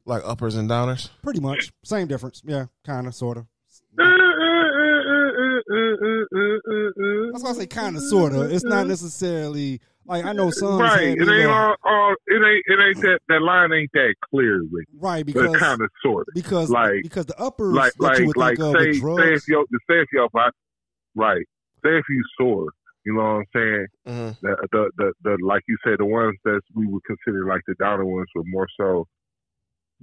[0.05, 1.09] Like uppers and downers.
[1.21, 2.41] Pretty much, same difference.
[2.43, 3.45] Yeah, kind of, sort of.
[6.11, 8.51] That's why I say kind of, sort of.
[8.51, 10.99] It's not necessarily like I know some right.
[10.99, 12.15] had It ain't go- all, all.
[12.27, 12.63] It ain't.
[12.65, 13.19] It ain't that.
[13.29, 14.87] That line ain't that clear, Rick.
[14.99, 16.33] right But because kind of, sort of.
[16.33, 18.57] because like- because the uppers Like, like, you would like.
[18.57, 19.43] think Say, with say drugs.
[19.43, 20.51] if your, say if your body,
[21.15, 21.45] right.
[21.83, 22.69] Say if you sore.
[23.05, 23.87] You know what I'm saying?
[24.07, 24.45] Mm-hmm.
[24.45, 27.75] The, the, the, the, like you said, the ones that we would consider like the
[27.79, 29.07] downer ones were more so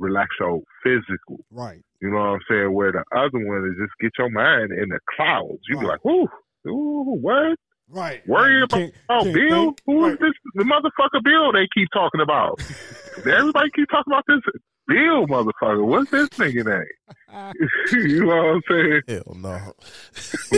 [0.00, 1.44] relaxo physical.
[1.50, 1.80] right.
[2.00, 2.72] You know what I'm saying?
[2.72, 5.58] Where the other one is just get your mind in the clouds.
[5.68, 6.28] You be like, ooh,
[6.68, 7.58] ooh, what?
[7.88, 8.26] Right.
[8.28, 8.62] Worry right.
[8.64, 9.64] about Can't- Oh, can't Bill?
[9.64, 9.80] think.
[9.86, 10.20] Who is Right.
[10.20, 10.32] this?
[10.54, 12.60] The motherfucker Bill they keep talking about.
[13.18, 14.40] Everybody keep talking about this
[14.88, 15.86] Bill motherfucker.
[15.86, 17.52] What's this nigga name?
[17.92, 19.02] you know what I'm saying?
[19.06, 19.72] Hell no.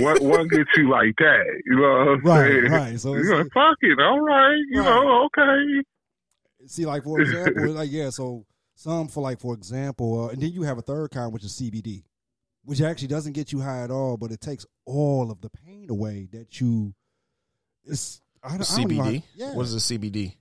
[0.03, 1.45] what one gets you like that.
[1.67, 2.73] You know what I'm Right, saying?
[2.73, 3.01] right.
[3.01, 4.57] So You're like, fuck it, all right.
[4.71, 4.87] You Right.
[5.05, 5.85] know, okay.
[6.67, 10.53] see, like for example, like yeah, so some for like for example, uh, and then
[10.53, 12.05] you have a third kind which is CBD,
[12.65, 15.89] which actually doesn't get you high at all, but it takes all of the pain
[15.91, 16.95] away that you.
[17.85, 19.23] It's I don't, I don't know CBD.
[19.35, 19.55] yeah.
[19.55, 20.37] What is a CBD?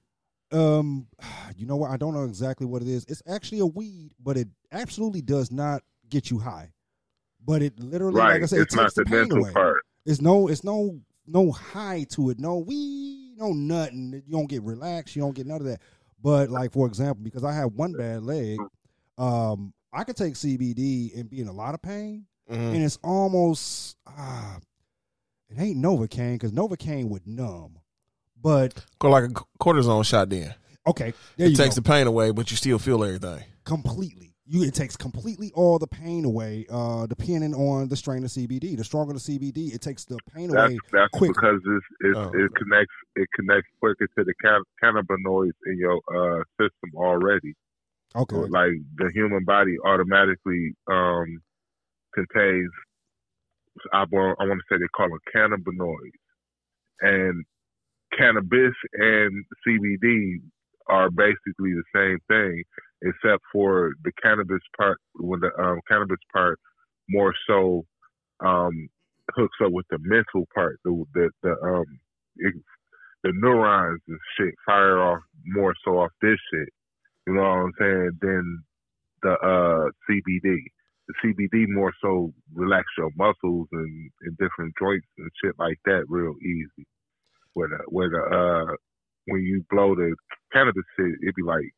[0.51, 1.07] Um,
[1.57, 1.91] you know what?
[1.91, 3.05] I don't know exactly what it is.
[3.07, 6.71] It's actually a weed, but it absolutely does not get you high.
[7.45, 8.33] But it literally, Right.
[8.33, 9.51] like I said, it's it not takes the the pain away.
[9.51, 9.83] part.
[10.05, 12.39] It's no, it's no, no high to it.
[12.39, 14.21] No weed, no nothing.
[14.25, 15.15] You don't get relaxed.
[15.15, 15.81] You don't get none of that.
[16.21, 18.59] But like for example, because I have one bad leg,
[19.17, 22.73] um, I could take CBD and be in a lot of pain, Mhm.
[22.75, 24.59] and it's almost ah,
[25.49, 27.78] it ain't Novocaine because Novocaine would numb.
[28.41, 30.29] But Go like a cortisone shot.
[30.29, 30.53] Then
[30.87, 31.81] okay, there it you takes go.
[31.81, 33.43] the pain away, but you still feel everything.
[33.65, 34.25] completely.
[34.51, 38.75] You it takes completely all the pain away, uh, depending on the strain of CBD.
[38.75, 40.79] The stronger the CBD, it takes the pain That's away.
[40.91, 41.33] that's quicker.
[41.33, 42.31] because it's, it's, Oh.
[42.33, 47.53] it connects it connects quicker to the can- cannabinoids in your uh, system already.
[48.15, 51.41] Okay, So, like the human body automatically um,
[52.15, 52.71] contains.
[53.93, 56.17] I want I want to say they call them cannabinoids,
[57.01, 57.45] and
[58.17, 60.41] cannabis and CBD
[60.87, 62.63] are basically the same thing,
[63.03, 64.97] except for the cannabis part.
[65.15, 66.59] When the um, cannabis part
[67.09, 67.85] more so
[68.43, 68.89] um,
[69.35, 71.85] hooks up with the mental part, the the, the um
[72.37, 72.53] it,
[73.23, 76.69] the neurons and shit fire off more so off this shit.
[77.27, 78.11] You know what I'm saying?
[78.21, 78.63] Than
[79.23, 80.63] the uh CBD.
[81.07, 86.05] The CBD more so relax your muscles and, and different joints and shit like that
[86.07, 86.85] real easy.
[87.53, 88.75] Where the where the uh
[89.25, 90.15] when you blow the
[90.53, 91.69] cannabis shit, it'd be like,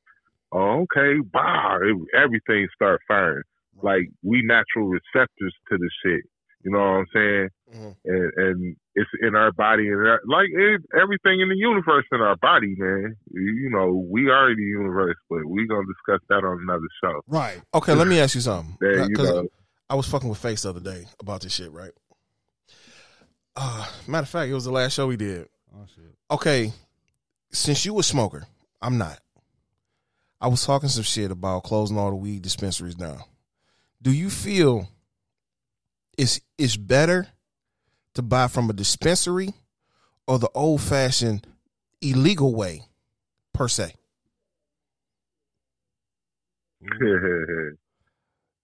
[0.52, 1.80] oh okay, wow,
[2.16, 3.44] everything start firing.
[3.82, 6.22] Like we natural receptors to the shit.
[6.64, 7.50] You know what I'm saying?
[7.74, 7.96] Mhm.
[8.06, 12.22] And, and it's in our body and our, like it, everything in the universe in
[12.22, 13.16] our body, man.
[13.32, 17.22] You, you know, we are the universe, but we gonna discuss that on another show.
[17.28, 17.60] right.
[17.74, 18.78] Okay, let me ask you something.
[18.80, 19.48] There you Because go.
[19.90, 21.92] I was fucking with Face the other day about this shit, right?
[23.56, 25.48] Uh, matter of fact, it was the last show we did.
[25.74, 26.16] Oh shit.
[26.30, 26.74] Okay,
[27.52, 28.46] since you were a smoker,
[28.82, 29.20] I'm not.
[30.40, 33.20] I was talking some shit about closing all the weed dispensaries down.
[34.02, 34.90] Do you feel
[36.18, 37.28] it's it's better
[38.16, 39.54] to buy from a dispensary
[40.28, 41.46] or the old fashioned
[42.02, 42.84] illegal way
[43.54, 43.94] per se?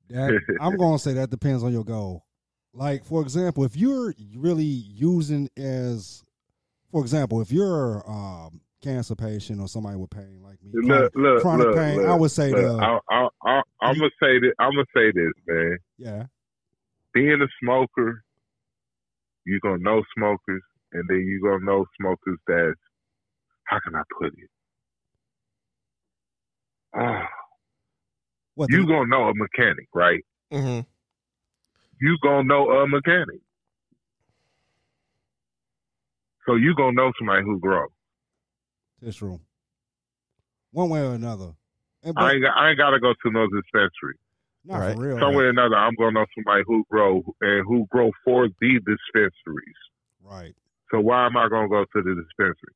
[0.10, 2.24] That, I'm gonna say that depends on your goal.
[2.74, 6.24] Like for example, if you're really using as,
[6.92, 11.12] for example, if you're a um, cancer patient or somebody with pain like me, look,
[11.16, 14.10] look, chronic look, pain, look, I would say look, the I, I, I, I'm gonna
[14.22, 14.52] say this.
[14.60, 15.78] I'm gonna say this, man.
[15.98, 16.24] yeah,
[17.14, 18.24] Being a smoker,
[19.46, 20.62] you're gonna know smokers,
[20.94, 22.76] and then you're gonna know smokers that.
[23.66, 24.50] How can I put it?
[26.96, 27.28] Ah,
[28.56, 30.24] what you the, gonna know a mechanic, right?
[30.54, 30.88] Mm-hmm.
[32.00, 33.42] You gonna know a mechanic.
[36.48, 37.86] So you gonna know somebody who grow.
[39.02, 39.42] this room,
[40.72, 41.54] one way or another.
[42.04, 44.16] And, but I ain't, got- I ain't gotta go to no dispensary.
[44.64, 44.96] not Right.
[44.96, 45.20] for real.
[45.20, 49.80] Somewhere or another, I'm gonna know somebody who grow and who grow for the dispensaries.
[50.22, 50.56] Right.
[50.92, 52.74] So why am I gonna go to the dispensary?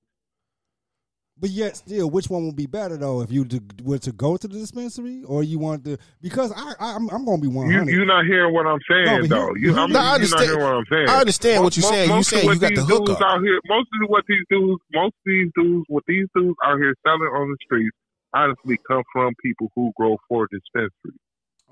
[1.41, 3.21] But yet, still, which one would be better though?
[3.21, 5.97] If you to, were to go to the dispensary, or you want to?
[6.21, 7.91] Because I, I I'm, I'm going to be one You hundred.
[7.95, 9.55] you're not hearing what I'm saying No, though.
[9.55, 11.09] you, I'm, no, I you're not understand- hearing what I'm saying.
[11.09, 12.09] I understand what you're saying.
[12.09, 13.21] You Most saying you got the hookup.
[13.21, 13.59] out here.
[13.65, 17.21] Most of what these dudes, most of these dudes, what these dudes out here selling
[17.33, 17.97] on the streets,
[18.35, 21.19] honestly, come from people who grow for dispensaries.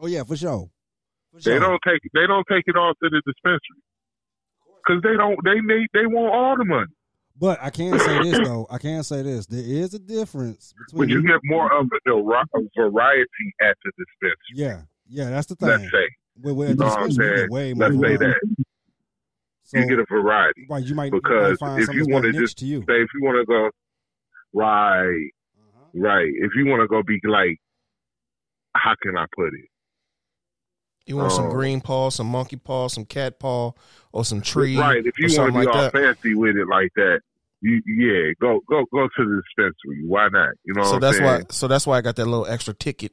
[0.01, 0.67] Oh yeah, for sure.
[1.32, 1.60] For They sure.
[1.60, 3.84] don't take they don't take it all to the dispensary
[4.82, 6.89] because they don't they need they want all the money.
[7.39, 8.67] But I can say this though.
[8.69, 9.45] I can say this.
[9.45, 11.10] There is a difference But between.
[11.10, 14.36] you get more of a, vari- a variety at the dispensary.
[14.56, 15.30] yeah, yeah.
[15.30, 15.69] That's the thing.
[15.69, 16.10] Let's say,
[16.41, 17.89] Where, where you know what dispensary, you get way more.
[17.89, 18.36] Let's say that
[19.63, 20.67] So, you get a variety.
[20.69, 22.80] right, you might, because you might find if you wanna niche just to you.
[22.82, 23.69] Say if you want to go,
[24.54, 25.86] right, Uh-huh.
[25.93, 26.28] right.
[26.34, 27.58] If you want to go be like,
[28.75, 29.65] how can I put it?
[31.06, 31.52] You want some Oh.
[31.52, 33.71] green paw, some monkey paw, some cat paw,
[34.12, 35.04] or some tree, Right.
[35.06, 35.91] If you want to be like all that.
[35.93, 37.21] fancy with it like that,
[37.62, 40.06] you yeah, go go go to the dispensary.
[40.06, 40.50] Why not?
[40.65, 41.30] You know So what I'm that's saying?
[41.30, 41.43] why.
[41.52, 43.12] So that's why I got that little extra ticket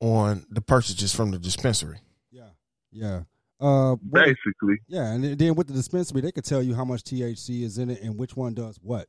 [0.00, 1.98] on the purchases from the dispensary.
[2.30, 2.48] Yeah,
[2.92, 3.20] yeah.
[3.58, 7.02] Uh, what- Basically, yeah, and then with the dispensary, they could tell you how much
[7.04, 9.06] THC is in it and which one does what.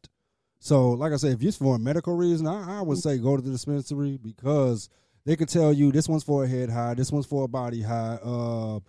[0.60, 3.36] So, like I said, if it's for a medical reason, I, I would say go
[3.36, 4.90] to the dispensary because
[5.26, 7.82] they could tell you this one's for a head high, this one's for a body
[7.82, 8.18] high.
[8.24, 8.80] Uh,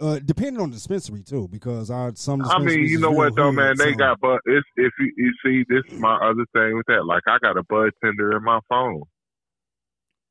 [0.00, 2.42] uh, depending on the dispensary too, because I some.
[2.42, 3.76] I mean, you know what though, man?
[3.76, 6.86] They so- got but it's if you you see this is my other thing with
[6.86, 7.04] that.
[7.04, 9.02] Like I got a bud tender in my phone.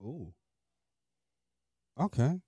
[0.02, 0.34] Ooh.
[2.00, 2.40] Okay.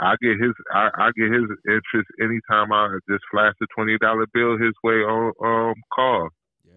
[0.00, 4.26] I get his I, I get his interest anytime I just flash a twenty dollar
[4.32, 6.28] bill his way on um call.
[6.64, 6.72] Yay.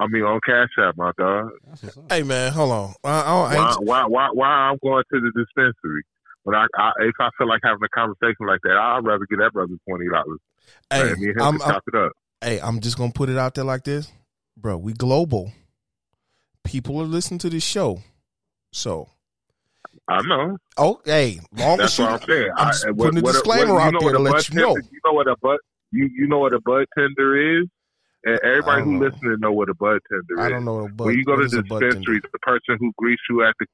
[0.00, 1.50] I mean on Cash App, my dog.
[1.66, 2.12] That's what's up.
[2.12, 2.94] Hey man, hold on.
[3.04, 6.02] I, I, I Why ain't, why why why I'm going to the dispensary?
[6.46, 9.40] When I, I if I feel like having a conversation like that, I'd rather get
[9.40, 10.38] that brother twenty dollars.
[10.92, 12.12] hey, me and him I'm, I'm, it up.
[12.40, 14.12] hey, I'm just gonna put it out there like this,
[14.56, 14.76] bro.
[14.76, 15.50] We global.
[16.62, 17.98] People are listening to this show,
[18.72, 19.08] so
[20.08, 20.56] I know.
[20.76, 22.50] oh, hey, long That's as you, what I'm saying.
[22.56, 24.22] I'm I- just what- putting a what disclaimer what- out know there to what a
[24.22, 24.76] let bud you know.
[24.76, 25.58] You know what a bud
[25.90, 27.66] you you know what a bud tender is,
[28.24, 29.06] and everybody I who don't know.
[29.08, 30.46] listening know what a bud tender is.
[30.46, 33.22] I don't know, but when you go to the a dispensary, the person who greets
[33.30, 33.66] you at the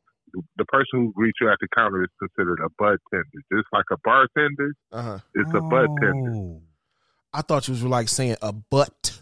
[0.56, 3.24] the person who greets you at the counter is considered a bud tender.
[3.52, 5.18] Just like a bartender, Uh-huh.
[5.34, 6.32] it's a bud tender.
[6.34, 6.62] Oh.
[7.34, 9.18] I thought you was like saying a butt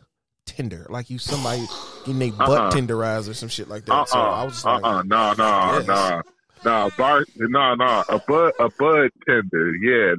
[0.46, 1.66] tender, like you somebody
[2.04, 2.70] getting a butt Uh-uh.
[2.72, 3.92] tenderized or some shit like that.
[3.94, 5.86] Uh So I was just uh like, uh no no Yes.
[5.86, 6.22] no
[6.64, 9.74] no bar no no a bud a bud tender.
[9.76, 10.14] Yeah,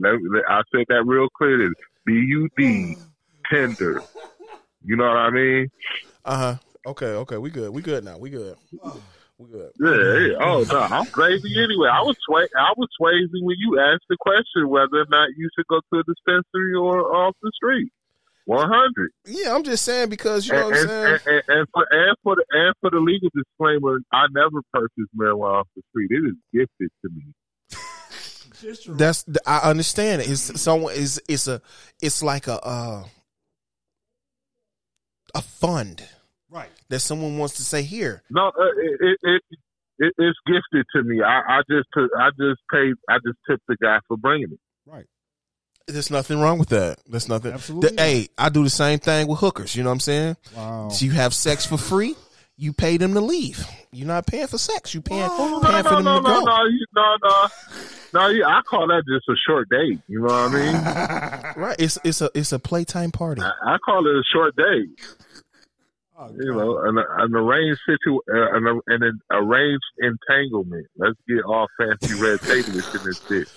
[0.49, 1.73] I said that real clearly.
[2.05, 2.95] B U D
[3.51, 4.01] tender.
[4.83, 5.67] You know what I mean?
[6.25, 6.55] uh huh.
[6.83, 8.55] Okay, okay, we good, we good now, we good,
[9.41, 9.71] we good.
[9.79, 10.27] Yeah.
[10.37, 10.45] yeah.
[10.45, 11.89] Oh no, I'm crazy anyway.
[11.91, 12.47] I was sway.
[12.57, 15.99] I was swayzy when you asked the question whether or not you should go to
[15.99, 17.91] a dispensary or off the street.
[18.45, 19.11] One hundred.
[19.25, 21.05] Yeah, I'm just saying because you know And, what I'm saying.
[21.05, 25.15] and, and, and for and for the and for the legal disclaimer, I never purchased
[25.19, 26.09] marijuana off the street.
[26.11, 27.33] It is gifted to me.
[28.97, 30.29] That's I understand it.
[30.29, 31.61] It's someone is it's a
[32.01, 33.03] it's like a uh,
[35.33, 36.20] a fund Right.
[36.91, 38.21] That someone wants to say here.
[38.29, 39.41] No, uh, it, it, it
[39.99, 41.21] it it's gifted to me.
[41.23, 42.93] I, I just took, I just paid.
[43.09, 44.59] I just tipped the guy for bringing it.
[44.85, 45.05] Right.
[45.87, 46.99] There's nothing wrong with that.
[47.07, 47.53] There's nothing.
[47.53, 49.75] Absolutely The- hey, I do the same thing with hookers.
[49.75, 50.37] You know what I'm saying?
[50.55, 50.89] Wow.
[50.89, 52.15] So you have sex for free.
[52.57, 53.65] You pay them to leave.
[53.91, 54.93] You're not paying for sex.
[54.93, 56.45] You paying, No, paying for no, them no, to no, go.
[56.45, 57.47] no, you- no, no,
[58.13, 58.27] no.
[58.27, 59.99] you- I call that just a short date.
[60.07, 61.53] You know what I mean?
[61.61, 61.75] Right?
[61.79, 63.41] It's it's a it's a playtime party.
[63.41, 64.89] I, I call it a short date.
[66.23, 70.85] Oh, You know, an, an arranged situ, uh, an, an arranged entanglement.
[70.97, 73.47] Let's get all fancy red tablish in this shit.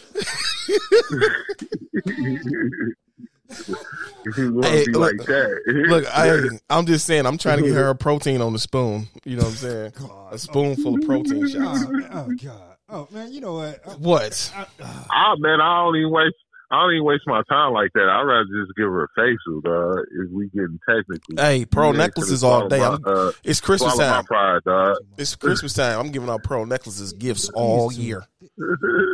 [4.26, 7.26] if you want Hey, look- like that, Look, I I'm just saying.
[7.26, 9.08] I'm trying to get her a protein on the spoon.
[9.24, 9.92] You know what I'm saying?
[10.30, 11.84] A spoonful of protein shots.
[11.86, 12.08] Oh, man.
[12.12, 12.70] oh God.
[12.88, 13.80] Oh man, you know what?
[13.86, 14.52] I- What?
[14.56, 15.06] I- ah.
[15.10, 16.34] Ah man, I don't even waste.
[16.74, 18.08] I don't even waste my time like that.
[18.08, 19.98] I'd rather just give her a facial, dog.
[20.10, 21.36] If we getting technical.
[21.36, 22.80] Hey, pearl Yeah, necklaces all day.
[22.80, 24.24] my, uh, it's Christmas swallow my time.
[24.24, 24.96] pride, dog.
[25.16, 26.00] It's Christmas time.
[26.00, 28.26] I'm giving out pearl necklaces gifts all year.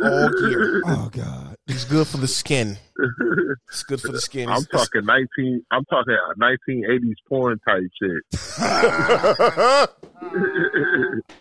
[0.03, 0.81] All year.
[0.85, 1.55] Oh God.
[1.67, 2.77] It's good for the skin.
[3.69, 4.49] It's good for the skin.
[4.49, 5.63] I'm It's- it's- talking nineteen.
[5.71, 8.23] I'm talking nineteen eighties porn type shit.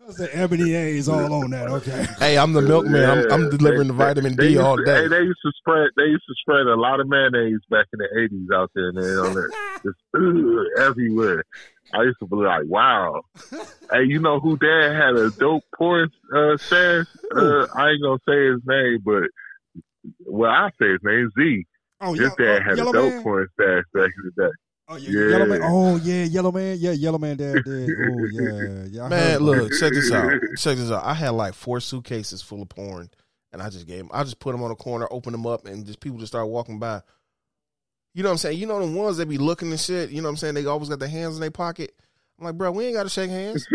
[0.00, 1.68] That's the ebony A's all on that.
[1.68, 2.06] Okay.
[2.18, 3.08] hey, I'm the milkman.
[3.08, 5.02] I'm, I'm delivering the vitamin They D used all to- day.
[5.02, 5.88] Hey, they used to spread.
[5.96, 9.04] They used to spread a lot of mayonnaise back in the eighties out there, man.
[9.18, 11.44] On that, just ugh, everywhere.
[11.92, 13.22] I used to be like, wow.
[13.92, 17.06] hey, you know who dad had a dope porn uh, stash?
[17.34, 19.24] Uh, I ain't gonna say his name, but
[20.26, 21.64] well, I say his name Z.
[22.00, 23.22] Oh, His yeah, dad had a dope Man?
[23.22, 24.50] porn stash back in the day.
[24.86, 25.28] Oh yeah, Yeah.
[25.30, 25.60] Yellow Man.
[25.62, 26.76] Oh yeah, Yellow Man.
[26.78, 27.88] Yeah, Yellow Man dad did.
[27.98, 29.04] Oh yeah, yeah.
[29.04, 30.30] I Man, look, check this out.
[30.58, 31.04] Check this out.
[31.04, 33.08] I had like four suitcases full of porn,
[33.52, 34.10] and I just gave them.
[34.12, 36.48] I just put them on the corner, open them up, and just people just start
[36.48, 37.00] walking by.
[38.12, 38.58] You know what I'm saying?
[38.58, 40.10] You know the ones that be looking and shit.
[40.10, 40.54] You know what I'm saying?
[40.54, 41.94] They always got their hands in their pocket.
[42.44, 43.66] I'm like, bro, we ain't got to shake hands.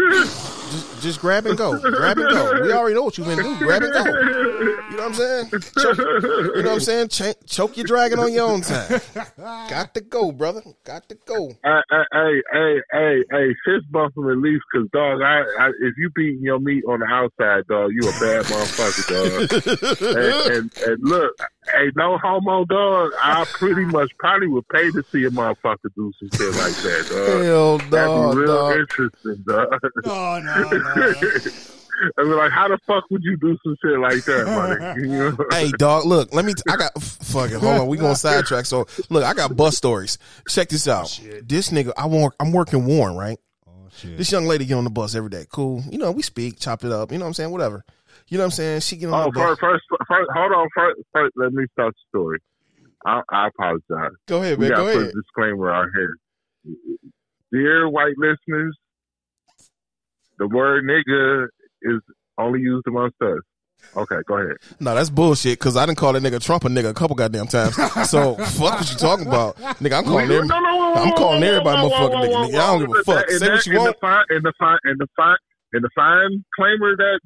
[0.69, 1.79] Just, just grab and go.
[1.79, 2.61] Grab and go.
[2.61, 3.57] We already know what you been do.
[3.57, 4.05] Grab and go.
[4.05, 5.49] You know what I'm saying?
[5.49, 7.07] Choke, you know what I'm saying?
[7.07, 9.01] Ch- choke your dragon on your own time.
[9.35, 10.61] Got to go, brother.
[10.83, 11.47] Got to go.
[11.63, 16.11] Hey, hey, hey, hey, hey, fist bump at least, cause dog, I, I, if you
[16.13, 20.01] beating your meat on the outside, dog, you a bad motherfucker, dog.
[20.53, 21.35] and, and, and look,
[21.75, 23.11] hey, no homo, dog.
[23.21, 27.07] I pretty much probably would pay to see a motherfucker do some shit like that,
[27.09, 27.43] dog.
[27.43, 28.79] Hell That'd be real dog.
[28.79, 29.67] interesting, dog.
[30.05, 31.13] No, no, no.
[32.17, 35.01] I mean, like, how the fuck would you do some shit like that, buddy?
[35.01, 35.37] You know?
[35.51, 36.53] hey, dog, look, let me.
[36.53, 37.59] T- I got f- fuck it.
[37.59, 38.65] Hold on, we going to sidetrack.
[38.67, 40.17] So, look, I got bus stories.
[40.47, 41.19] Check this out.
[41.21, 42.35] Oh, this nigga, I work.
[42.39, 43.37] I'm working Warren, right?
[43.67, 44.17] Oh shit.
[44.17, 45.45] This young lady get on the bus every day.
[45.51, 45.83] Cool.
[45.91, 47.11] You know, we speak, chop it up.
[47.11, 47.51] You know what I'm saying?
[47.51, 47.83] Whatever.
[48.29, 48.79] You know what I'm saying?
[48.81, 50.67] She get on Oh, first, first, first, hold on.
[50.75, 52.39] First, first, let me start the story.
[53.05, 54.11] I, I apologize.
[54.27, 54.77] Go ahead, We man.
[54.77, 55.09] got Go put ahead.
[55.11, 56.15] a disclaimer out here.
[57.51, 58.77] Dear white listeners,
[60.37, 61.47] the word nigga
[61.81, 62.01] is
[62.37, 63.39] only used amongst us.
[63.95, 64.57] Okay, go ahead.
[64.81, 65.57] No, that's bullshit.
[65.57, 67.75] Because I didn't call that nigga Trump a nigga a couple goddamn times.
[68.09, 69.97] So fuck what you talking about, nigga.
[69.99, 72.49] I'm calling No, every, no, no, no, I'm calling everybody motherfucking nigga.
[72.51, 73.29] Nigga, I don't give a fuck.
[73.29, 73.95] Say that- what you want.
[73.95, 75.37] The fine, in the fine, in the fine,
[75.73, 77.19] in the fine claimer that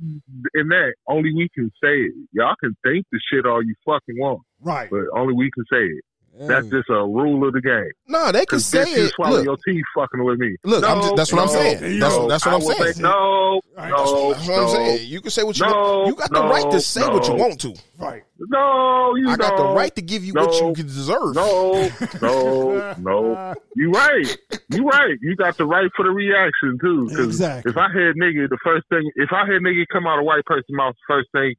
[0.54, 2.14] in that only we can say it.
[2.32, 4.90] Y'all can think the shit all you fucking want, Right.
[4.90, 6.04] but only we can say it.
[6.40, 7.92] That's just a rule of the game.
[8.08, 9.14] No, they can Cause say bitch, you it.
[9.16, 10.56] swallow Look, your teeth fucking with me.
[10.64, 12.00] Look, I'm just- that's what I'm saying.
[12.00, 12.94] That's- no, that's what I I'm saying.
[12.94, 13.90] say no, Right.
[13.92, 15.08] no, that's what I'm saying.
[15.10, 16.08] You can say what you No, want.
[16.08, 17.74] You got the right to say what you want to.
[18.00, 18.24] Right.
[18.40, 19.16] no.
[19.16, 21.36] You I got the right to give you what you deserve.
[21.36, 21.90] No,
[22.22, 23.54] no, no.
[23.76, 24.38] You right.
[24.72, 25.18] You right.
[25.22, 27.08] You got the right for the reaction too.
[27.10, 27.70] 'Cause Exactly.
[27.72, 30.46] If I hear nigga, the first thing, if I hear nigga come out of white
[30.46, 31.54] person's mouth, the first thing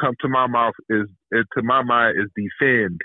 [0.00, 3.00] come to my mouth is, is to my mind is defend.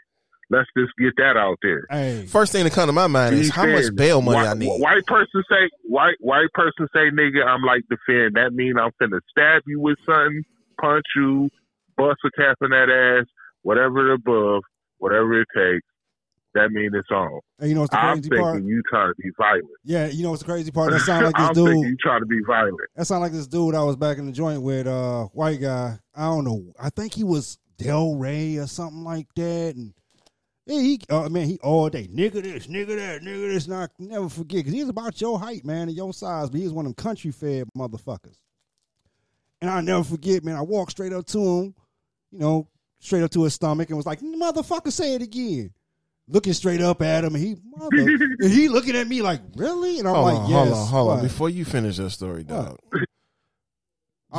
[0.53, 1.85] Let's just get that out there.
[1.89, 2.27] Hey.
[2.27, 4.67] First thing that come to my mind is how much bail money white, I need.
[4.79, 8.35] White person say white white person say nigga, I'm like defend.
[8.35, 10.43] That mean I'm finna stab you with something,
[10.79, 11.49] punch you,
[11.97, 12.89] bust a cap in that
[13.19, 13.25] ass,
[13.63, 14.61] whatever the above,
[14.99, 15.87] whatever it takes.
[16.53, 17.39] That mean it's on.
[17.59, 18.63] Hey, you know what's the I'm crazy thinking part?
[18.63, 19.65] you trying to be violent.
[19.83, 20.91] Yeah, you know what's the crazy part?
[20.91, 21.87] That sound like this I'm dude.
[21.87, 22.77] you trying to be violent.
[22.95, 25.97] That sound like this dude I was back in the joint with, uh, white guy.
[26.13, 26.63] I don't know.
[26.79, 29.73] I think he was Del Rey or something like that.
[29.75, 29.95] And
[30.65, 33.67] yeah, he, uh, man, he all day nigga this, nigga that, nigga this.
[33.67, 36.49] Not never forget because he's about your height, man, and your size.
[36.49, 38.37] But he's one of them country fed motherfuckers.
[39.61, 40.55] And I never forget, man.
[40.55, 41.75] I walked straight up to him,
[42.31, 42.67] you know,
[42.99, 45.73] straight up to his stomach, and was like, "Motherfucker, say it again."
[46.29, 47.97] Looking straight up at him, and he, mother,
[48.39, 50.87] and he looking at me like, "Really?" And I'm Hold like, on, "Yes." hold on,
[50.87, 51.23] hold on.
[51.23, 52.77] Before you finish that story, dog,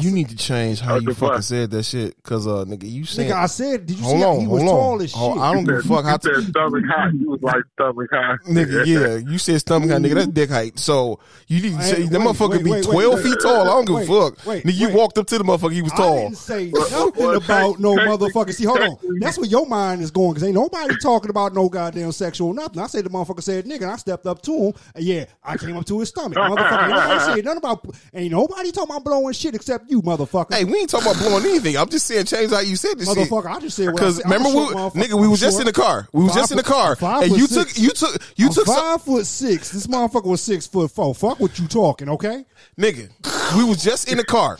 [0.00, 1.42] you said- need to change how Oh, you fucking fuck?
[1.42, 2.22] said that shit.
[2.22, 3.28] Cause uh, nigga, you said.
[3.30, 5.02] Nigga, I said, did you hold see on, how he was hold tall on.
[5.02, 5.18] as shit?
[5.18, 6.18] Hold- I don't give a fuck how.
[6.22, 7.10] You said stomach high.
[7.18, 8.36] You was like stomach high.
[8.48, 10.14] Nigga, yeah, you said stomach height, nigga.
[10.14, 10.78] That's dick height.
[10.78, 13.62] So you need to say that motherfucker wait, be wait, wait, twelve wait, feet tall.
[13.62, 14.46] I don't give a fuck.
[14.46, 16.16] wait, nigga, you walked up to the motherfucker, he was I tall.
[16.16, 18.52] didn't say nothing well, about no motherfucker.
[18.52, 18.96] See, hold on.
[19.20, 22.80] That's where your mind is going because ain't nobody talking about no goddamn sexual nothing.
[22.80, 24.72] I said the motherfucker said nigga, and I stepped up to him.
[24.94, 26.38] And yeah, I came up to his stomach.
[26.38, 27.86] Motherfucker, ain't nobody said nothing about.
[28.14, 30.54] Ain't nobody talking about blowing shit except you, motherfucker.
[30.54, 31.76] Hey, we ain't talking about blowing anything.
[31.76, 33.28] I'm just saying change how you said this shit.
[33.28, 34.26] motherfucker, I just said Because said.
[34.26, 36.08] I'm a remember, we, nigga, we was just in the car.
[36.12, 37.74] We was Five just in the car, and you six.
[37.74, 39.70] took, you took, you I'm took, some, five foot six.
[39.70, 41.14] This motherfucker was six foot four.
[41.14, 42.44] Fuck what you talking, okay?
[42.78, 43.10] nigga.
[43.56, 44.58] We was just in the car,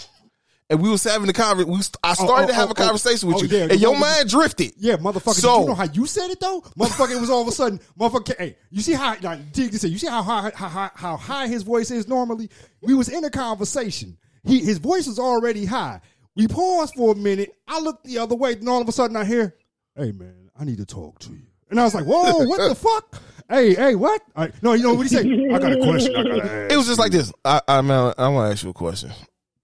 [0.70, 1.92] and we was having the conversation.
[2.02, 3.78] I oh, started oh, to have oh, a conversation with oh, you, yeah, and you
[3.90, 4.72] your mind drifted.
[4.76, 5.34] Yeah, motherfucker.
[5.34, 6.60] So- you know how you said it though?
[6.78, 8.36] Motherfucker, it was all of a sudden, motherfucker.
[8.36, 9.14] Hey, you see how?
[9.22, 9.84] Now, dig this.
[9.84, 12.50] You see how high, how high, how high his voice is normally?
[12.80, 14.16] We was in a conversation.
[14.44, 16.00] He his voice is already high.
[16.36, 17.54] We pause for a minute.
[17.68, 19.54] I look the other way, and all of a sudden I hear,
[19.96, 22.74] "Hey man, I need to talk to you." And I was like, "Whoa, what the
[22.74, 24.22] fuck?" Hey, hey, what?
[24.36, 25.26] All right, no, you know what he said?
[25.26, 26.16] I got a question.
[26.16, 26.72] I gotta ask.
[26.72, 27.32] It was just like this.
[27.44, 29.10] I, I, man, I want to ask you a question.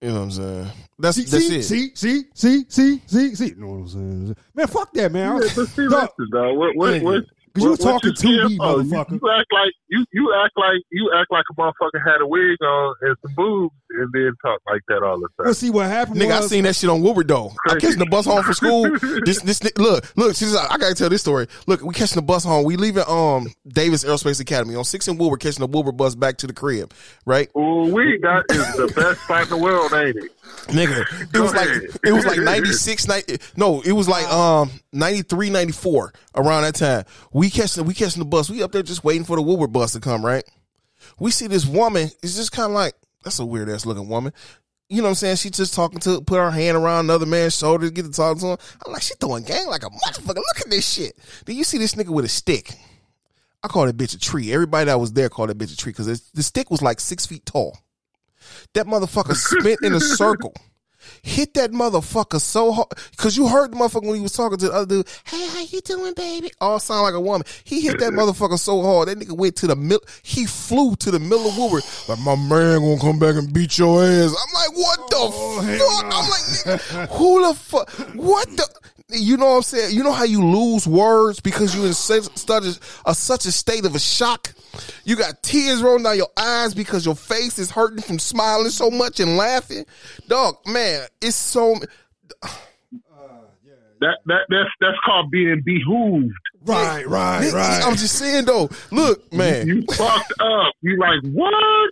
[0.03, 0.67] You know what I'm saying?
[0.99, 1.63] That's See, that's see, it.
[1.63, 3.47] see, see, see, see, see, see.
[3.49, 4.37] You know what I'm saying?
[4.55, 5.23] Man, fuck that, man.
[5.29, 6.57] I Yeah, was- but see, Dog, dog.
[6.59, 7.25] What, what, what,
[7.55, 9.11] 'Cause you what- was what talking you to me, scared motherfucker.
[9.13, 12.27] You, you act like you, you act like you act like a motherfucker had a
[12.27, 15.35] wig on and some boobs, and then talk like that all the time.
[15.39, 15.55] Well, time.
[15.55, 17.53] see what happened Nigga, I seen that shit on Woodward though.
[17.69, 18.97] I'm catching the bus home from school.
[19.25, 20.35] This, this, look, look.
[20.35, 21.47] See, this, I gotta tell this story.
[21.67, 22.65] Look, we catching the bus home.
[22.65, 26.39] We leaving um Davis Aerospace Academy on Six and Woodward, catching the Woodward bus back
[26.39, 26.93] to the crib.
[27.27, 30.31] Right, Ooh, we that is the best fight in the world, ain't it?
[30.67, 31.07] Nigga.
[31.35, 31.69] It was like
[32.05, 37.05] it was like 96, 90, No, it was like um 93, 94 around that time.
[37.33, 38.51] We catching we catching the bus.
[38.51, 40.25] We up there just waiting for the Woodward bus to come.
[40.25, 40.45] Right.
[41.19, 42.11] We see this woman.
[42.23, 44.33] It's just kind of like that's a weird ass looking woman.
[44.89, 45.37] You know what I'm saying?
[45.37, 48.39] She just talking to, put her hand around another man's shoulder to get to talk
[48.39, 48.59] to him.
[48.85, 50.35] I'm like, she throwing gang like a motherfucker.
[50.35, 51.17] Look at this shit.
[51.47, 52.75] Then you see this nigga with a stick.
[53.63, 54.53] I call that bitch a tree.
[54.53, 57.25] Everybody that was there called that bitch a tree because the stick was like six
[57.25, 57.79] feet tall.
[58.75, 60.55] That motherfucker spent in a circle.
[61.23, 64.69] Hit that motherfucker so hard because you heard the motherfucker when he was talking to
[64.69, 65.09] the other dude.
[65.25, 66.51] Hey, how you doing, baby?
[66.61, 67.47] All sound like a woman.
[67.65, 70.03] He hit that motherfucker so hard that nigga went to the middle.
[70.23, 71.85] He flew to the middle of Woodward.
[72.09, 74.35] Like my man gonna come back and beat your ass.
[74.35, 76.05] I'm like, what the Oh, fuck?
[76.05, 77.91] I'm like, nigga, who the fuck?
[78.15, 78.69] What the?
[79.13, 79.97] You know what I'm saying?
[79.97, 82.79] You know how you lose words because you in such, such a,
[83.11, 84.53] a such a state of a shock.
[85.05, 88.91] You got tears rolling down your eyes because your face is hurting from smiling so
[88.91, 89.85] much and laughing.
[90.29, 91.77] Dog, man, it's so.
[92.43, 92.49] Uh,
[94.01, 96.33] that that that's that's called being behooved.
[96.65, 97.83] right, right, right.
[97.85, 98.71] I'm just saying though.
[98.91, 99.67] Look, man.
[99.67, 100.73] You fucked up.
[100.81, 101.91] You like what?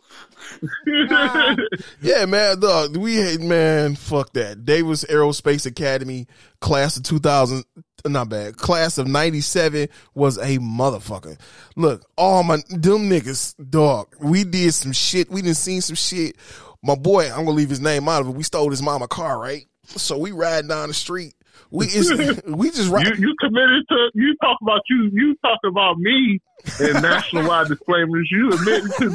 [2.00, 2.96] Yeah, man, dog.
[2.96, 3.94] We hate man.
[3.96, 4.64] Fuck that.
[4.64, 6.26] Davis Aerospace Academy
[6.60, 7.64] class of 2000.
[8.06, 8.56] Not bad.
[8.56, 11.38] Class of 97 was a motherfucker.
[11.76, 14.14] Look, all my them niggas, dog.
[14.20, 15.30] We did some shit.
[15.30, 16.36] We didn't seen some shit.
[16.82, 18.34] My boy, I'm gonna leave his name out of it.
[18.36, 19.66] We stole his mama car, right?
[19.84, 21.34] So we ride down the street.
[21.70, 22.10] We is
[22.46, 23.18] we just you ride.
[23.18, 26.40] you committed to you talk about you you talk about me
[26.80, 28.28] and national wide disclaimers.
[28.30, 29.10] You admitted to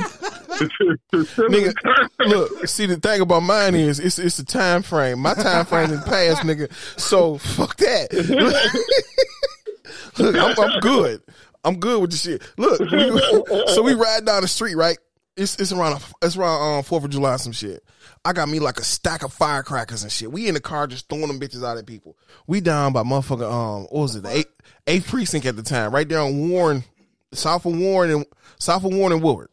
[0.57, 0.69] to,
[1.11, 1.73] to, to Nigga,
[2.19, 5.19] look, see the thing about mine is it's it's a time frame.
[5.19, 6.71] My time frame is past, nigga.
[6.99, 8.13] So fuck that.
[10.19, 11.21] look, I'm, I'm good.
[11.65, 12.41] I'm good with the shit.
[12.57, 14.97] Look, we, so we ride down the street, right?
[15.35, 17.83] It's it's around it's around um Fourth of July some shit.
[18.23, 20.31] I got me like a stack of firecrackers and shit.
[20.31, 22.17] We in the car just throwing them bitches out at people.
[22.45, 24.45] We down by motherfucker um what was it the
[24.85, 26.83] eighth precinct at the time, right there on Warren,
[27.31, 28.25] south of Warren and
[28.59, 29.49] south of Warren and Woodward.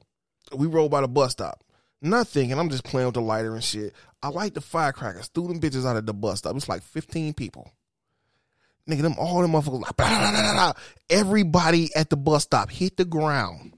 [0.55, 1.65] We rolled by the bus stop.
[2.03, 3.95] Not thinking, I'm just playing with the lighter and shit.
[4.23, 6.57] I light the firecrackers, threw them bitches out of the bus stop.
[6.57, 7.71] It's like 15 people.
[8.89, 10.73] Nigga, them all them motherfuckers like blah, blah, blah.
[11.09, 13.75] everybody at the bus stop hit the ground.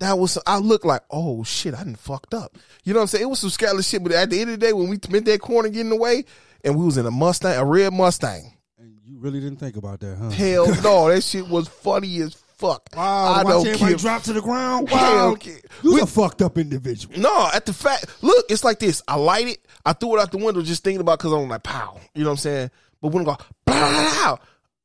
[0.00, 2.56] That was I looked like, oh shit, I didn't fucked up.
[2.84, 3.22] You know what I'm saying?
[3.24, 5.26] It was some scandalous shit, but at the end of the day, when we met
[5.26, 6.24] that corner getting away,
[6.64, 8.54] and we was in a Mustang, a red Mustang.
[8.78, 10.30] And you really didn't think about that, huh?
[10.30, 12.88] Hell no, that shit was funny as fuck.
[12.96, 14.90] Wow, I don't everybody drop to the ground.
[14.90, 15.36] Wow,
[15.82, 17.18] you We- a fucked up individual.
[17.18, 19.02] No, at the fact, look, it's like this.
[19.06, 19.58] I light it.
[19.84, 21.98] I threw it out the window just thinking about because I'm like, pow.
[22.14, 22.70] You know what I'm saying?
[23.02, 23.36] But when I go,
[23.66, 24.36] blah,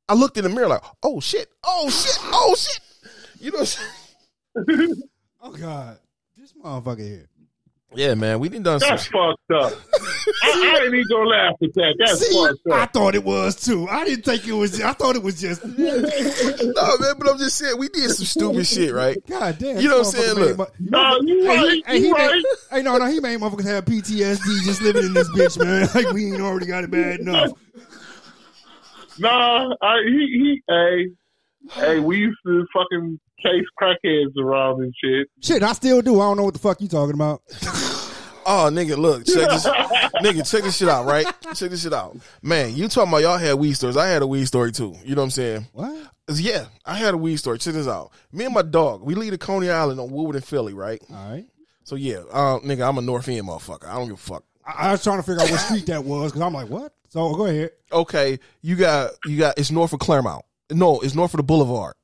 [0.08, 2.80] I looked in the mirror like, oh shit, oh shit, oh shit.
[3.40, 3.90] You know what I'm saying?
[5.42, 5.98] Oh God,
[6.36, 7.28] this motherfucker here.
[7.94, 9.12] Yeah, man, we didn't done some That's shit.
[9.12, 9.72] fucked up.
[10.42, 11.94] I, I ain't even gonna laugh at that.
[11.98, 13.88] That's See, fucked I thought it was too.
[13.88, 14.80] I didn't think it was.
[14.80, 15.62] I thought it was just.
[16.76, 19.16] No, man, but I'm just saying, we did some stupid shit, right?
[19.26, 19.78] God damn.
[19.78, 20.36] You know what I'm saying?
[20.36, 20.80] motherfucker Look.
[20.80, 21.70] mu- No, you Hey, right.
[21.70, 25.04] he, hey, he You made, hey, no, no, he made motherfuckers have PTSD just living
[25.04, 25.88] in this bitch, man.
[25.94, 27.52] Like we ain't already got it bad enough.
[29.18, 31.06] Nah, I, he, he, hey,
[31.72, 35.28] hey, we used to fucking chase crackheads around and shit.
[35.42, 36.20] Shit, I still do.
[36.20, 37.42] I don't know what the fuck you talking about.
[38.48, 41.26] Oh, nigga, look, check this, nigga, check this shit out, right?
[41.56, 42.76] Check this shit out, man.
[42.76, 43.96] You talking about y'all had weed stories?
[43.96, 44.94] I had a weed story too.
[45.04, 45.66] You know what I'm saying?
[45.72, 46.12] What?
[46.32, 47.58] Yeah, I had a weed story.
[47.58, 48.12] Check this out.
[48.30, 51.02] Me and my dog, we leave to Coney Island on Woodward and Philly, right?
[51.10, 51.44] All right.
[51.82, 53.88] So yeah, uh, nigga, I'm a North End motherfucker.
[53.88, 54.44] I don't give a fuck.
[54.64, 56.92] I, I was trying to figure out what street that was because I'm like, what?
[57.08, 57.70] So go ahead.
[57.90, 60.42] Okay, you got you got it's north of Clairmount.
[60.70, 61.94] No, it's north of the Boulevard.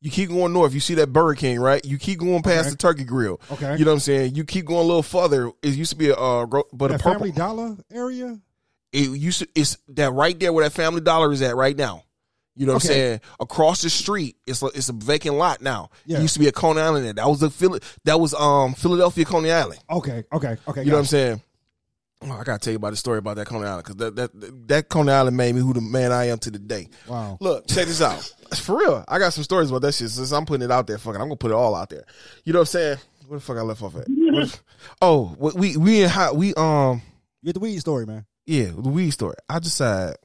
[0.00, 1.84] You keep going north, you see that Burger King, right?
[1.84, 2.70] You keep going past Okay.
[2.70, 3.40] the Turkey Grill.
[3.52, 3.76] Okay.
[3.78, 4.34] You know what I'm saying?
[4.34, 5.52] You keep going a little further.
[5.62, 7.12] It used to be a uh, but a purple.
[7.12, 8.40] Family Dollar area.
[8.92, 12.02] It used to, it's that right there where that Family Dollar is at right now.
[12.56, 12.92] You know what Okay.
[12.92, 13.20] I'm saying?
[13.40, 15.88] Across the street, it's a, it's a vacant lot now.
[16.04, 16.18] Yeah.
[16.18, 17.12] It used to be a Coney Island there.
[17.14, 19.80] That was the Philly, that was um Philadelphia Coney Island.
[19.88, 20.24] Okay.
[20.32, 20.56] Okay.
[20.68, 20.82] Okay.
[20.82, 21.42] You know what I'm saying?
[22.24, 24.68] Oh, I gotta tell you about the story about that Coney Island because that, that
[24.68, 26.88] that Coney Island made me who the man I am to the day.
[27.08, 27.36] Wow.
[27.40, 28.20] Look, check this out.
[28.56, 30.10] For real, I got some stories about that shit.
[30.10, 32.04] Since I'm putting it out there, fucking, I'm gonna put it all out there.
[32.44, 32.98] You know what I'm saying?
[33.26, 34.06] What the fuck I left off at?
[35.00, 37.02] Oh, we we in hot we um
[37.42, 38.24] You get the weed story, man.
[38.46, 39.34] yeah the weed story.
[39.48, 40.16] I decided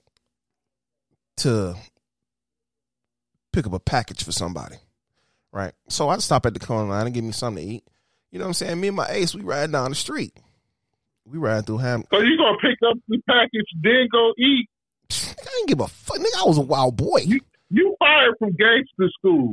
[1.38, 1.76] to
[3.54, 4.76] pick up a package for somebody,
[5.52, 5.74] right?
[5.90, 7.84] So I stop at the corner line and give me something to eat.
[8.32, 8.80] You know what I'm saying?
[8.82, 10.34] Me and my ace, we ride down the street.
[11.30, 12.04] We riding through Ham.
[12.12, 14.68] So you gonna pick up the package, then go eat?
[15.12, 16.42] I didn't give a fuck, nigga.
[16.42, 17.20] I was a wild boy.
[17.70, 19.52] You fired from gangster school.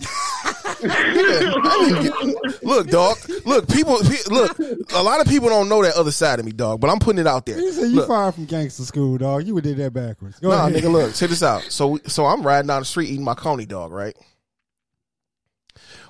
[2.63, 3.17] look, dog.
[3.45, 3.99] Look, people.
[4.31, 4.59] Look,
[4.93, 6.81] a lot of people don't know that other side of me, dog.
[6.81, 7.59] But I'm putting it out there.
[7.59, 9.47] You said you Look, fired from gangster school, dog.
[9.47, 10.39] You would did that backwards.
[10.41, 10.83] Go Nah, ahead.
[10.83, 11.63] nigga, look, check this out.
[11.71, 14.15] So, so I'm riding down the street eating my coney dog, right?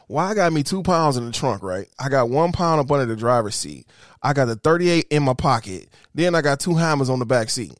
[0.06, 1.88] Why I got me two pounds in the trunk, right?
[1.98, 3.86] I got one pound up under the driver's seat.
[4.22, 5.88] I got the 38 in my pocket.
[6.14, 7.72] Then I got two hammers on the back seat.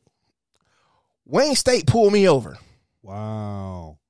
[1.25, 2.57] Wayne State pulled me over.
[3.01, 3.97] Wow.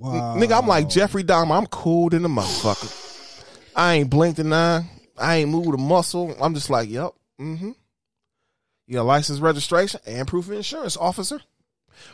[0.00, 0.36] Wow.
[0.38, 1.56] Nigga, I'm like Jeffrey Dahmer.
[1.56, 3.44] I'm cool than the motherfucker.
[3.76, 4.84] I ain't blinked an eye.
[5.16, 6.34] I ain't moved a muscle.
[6.40, 7.12] I'm just like, yep.
[7.38, 7.72] Mm-hmm.
[8.86, 11.40] You got license, registration, and proof of insurance, officer.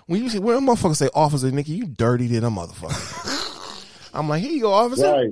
[0.07, 3.33] When you see when a motherfucker say officer, nigga, you dirty than a motherfucker.
[4.17, 5.11] I'm like, here you go, officer.
[5.13, 5.31] right.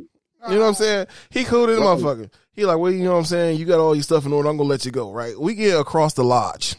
[0.49, 1.07] You know what I'm saying?
[1.31, 2.31] He cool than a motherfucker.
[2.53, 3.59] He like, well, you know what I'm saying?
[3.59, 4.49] You got all your stuff in order.
[4.49, 5.39] I'm gonna let you go, right?
[5.39, 6.77] We get across the lodge.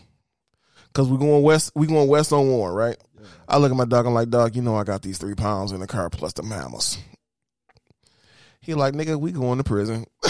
[0.94, 2.98] Cause we're going west we going west on Warren, right?
[3.48, 5.72] I look at my dog, I'm like, dog, you know I got these three pounds
[5.72, 6.98] in the car plus the mammals.
[8.62, 10.06] He like, nigga, we going to prison.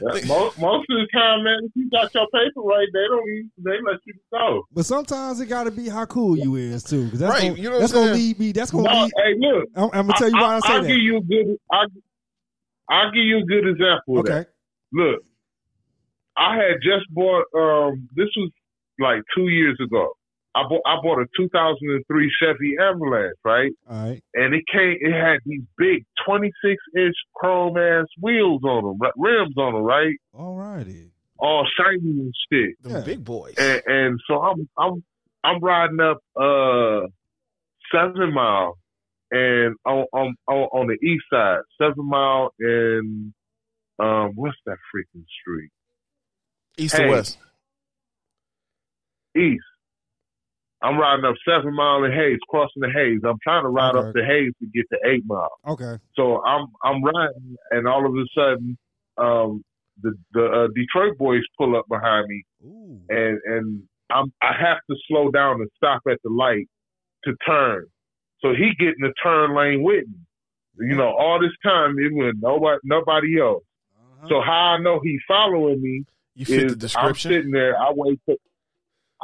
[0.00, 3.82] most, most of the time, man, if you got your paper right, they don't they
[3.90, 4.62] let you go.
[4.72, 7.54] But sometimes it got to be how cool you is too, because that's Right, gonna,
[7.60, 8.26] you know what that's I'm gonna saying?
[8.26, 8.52] lead me.
[8.52, 9.12] That's gonna No, lead.
[9.16, 10.88] hey, look, I'm, I'm gonna tell you why I, say I'll that.
[10.88, 11.56] give you a good.
[11.70, 11.84] I,
[12.90, 14.18] I'll give you a good example.
[14.18, 14.48] Of that.
[14.92, 15.20] Look,
[16.36, 17.44] I had just bought.
[17.56, 18.50] Um, this was
[18.98, 20.12] like two years ago.
[20.54, 20.82] I bought.
[20.86, 23.72] I bought a 2003 Chevy Avalanche, right?
[23.90, 24.22] All right.
[24.34, 24.96] And it came.
[25.00, 26.52] It had these big 26
[26.96, 30.14] inch chrome ass wheels on them, rims on them, right?
[30.32, 31.10] All righty.
[31.38, 32.80] All shiny and shit.
[32.82, 33.00] Them Yeah.
[33.00, 33.54] big boys.
[33.58, 35.02] and, and so I'm I'm
[35.42, 37.06] I'm riding up uh
[37.92, 38.78] Seven Mile
[39.32, 43.32] and on on on, on the east side, Seven Mile and
[43.98, 45.70] um what's that freaking street?
[46.78, 47.04] East Hey.
[47.04, 47.38] to west.
[49.36, 49.64] East.
[50.84, 53.20] I'm riding up Seven Mile and Hayes, crossing the Hayes.
[53.26, 55.50] I'm trying to ride up the Hayes to get to Eight Mile.
[55.66, 55.96] Okay.
[56.14, 58.76] So I'm I'm riding, and all of a sudden,
[59.16, 59.64] um,
[60.02, 63.00] the the uh, Detroit boys pull up behind me, Ooh.
[63.08, 66.68] and and I'm I have to slow down and stop at the light
[67.24, 67.86] to turn.
[68.40, 70.88] So he getting the turn lane with me.
[70.88, 73.62] You know, all this time it was nobody nobody else.
[73.96, 74.28] Uh-huh.
[74.28, 76.04] So how I know he following me
[76.34, 77.30] You fit the is I'm description.
[77.30, 77.74] sitting there.
[77.80, 78.34] I wait for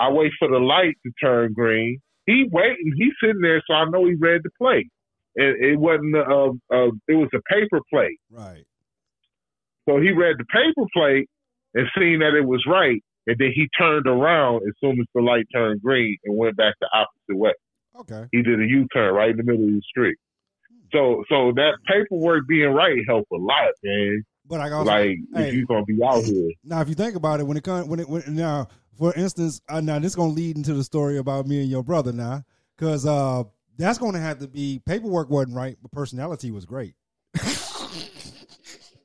[0.00, 2.00] I wait for the light to turn green.
[2.26, 2.92] He waiting.
[2.96, 4.88] He's sitting there, so I know he read the plate.
[5.36, 8.18] And it wasn't a, a, a it was a paper plate.
[8.30, 8.64] right.
[9.88, 11.28] So he read the paper plate
[11.74, 15.22] and seen that it was right, and then he turned around as soon as the
[15.22, 17.52] light turned green and went back the opposite way.
[18.00, 18.26] Okay.
[18.32, 20.16] He did a U turn right in the middle of the street.
[20.92, 24.24] So so that paperwork being right helped a lot, man.
[24.46, 25.48] But I also Like hey.
[25.48, 26.50] if you're gonna be out here.
[26.64, 28.68] now, if you think about it, when it comes, when it, when now,
[29.00, 31.82] for instance, uh, now this is gonna lead into the story about me and your
[31.82, 32.44] brother now,
[32.76, 33.42] because uh,
[33.78, 36.94] that's gonna have to be paperwork wasn't right, but personality was great.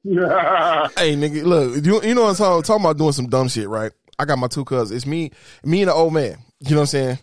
[0.08, 3.68] Hey, nigga, look, you, you know what I'm talking, talking about doing some dumb shit,
[3.68, 3.92] right?
[4.20, 4.92] I got my two cousins.
[4.96, 5.32] It's me,
[5.64, 6.38] me and the old man.
[6.60, 7.20] You know what I'm saying?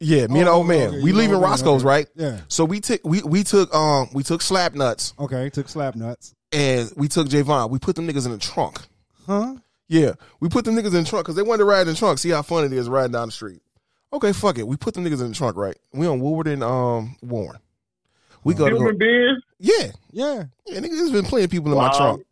[0.00, 0.88] Yeah, me and the Oh, old man.
[0.88, 1.86] okay, we leaving Roscoe's, okay.
[1.88, 2.06] right?
[2.16, 2.40] Yeah.
[2.48, 5.50] So we took we we took um we took slap nuts Okay.
[5.50, 6.34] Took slap nuts.
[6.50, 7.68] and we took Javon.
[7.68, 8.80] We put them niggas in the trunk.
[9.26, 9.56] Huh?
[9.88, 11.94] Yeah, we put them niggas in the trunk because they wanted to ride in the
[11.94, 12.18] trunk.
[12.18, 13.60] See how fun it is riding down the street.
[14.12, 14.66] Okay, fuck it.
[14.66, 15.76] We put them niggas in the trunk, right?
[15.92, 17.58] We on Woodward and um Warren.
[18.44, 18.66] We go.
[18.66, 19.42] Human beings?
[19.58, 20.44] Yeah, Yeah.
[20.66, 20.90] yeah, nigga.
[20.90, 21.88] There's been plenty of people in Wow.
[21.88, 22.26] my trunk.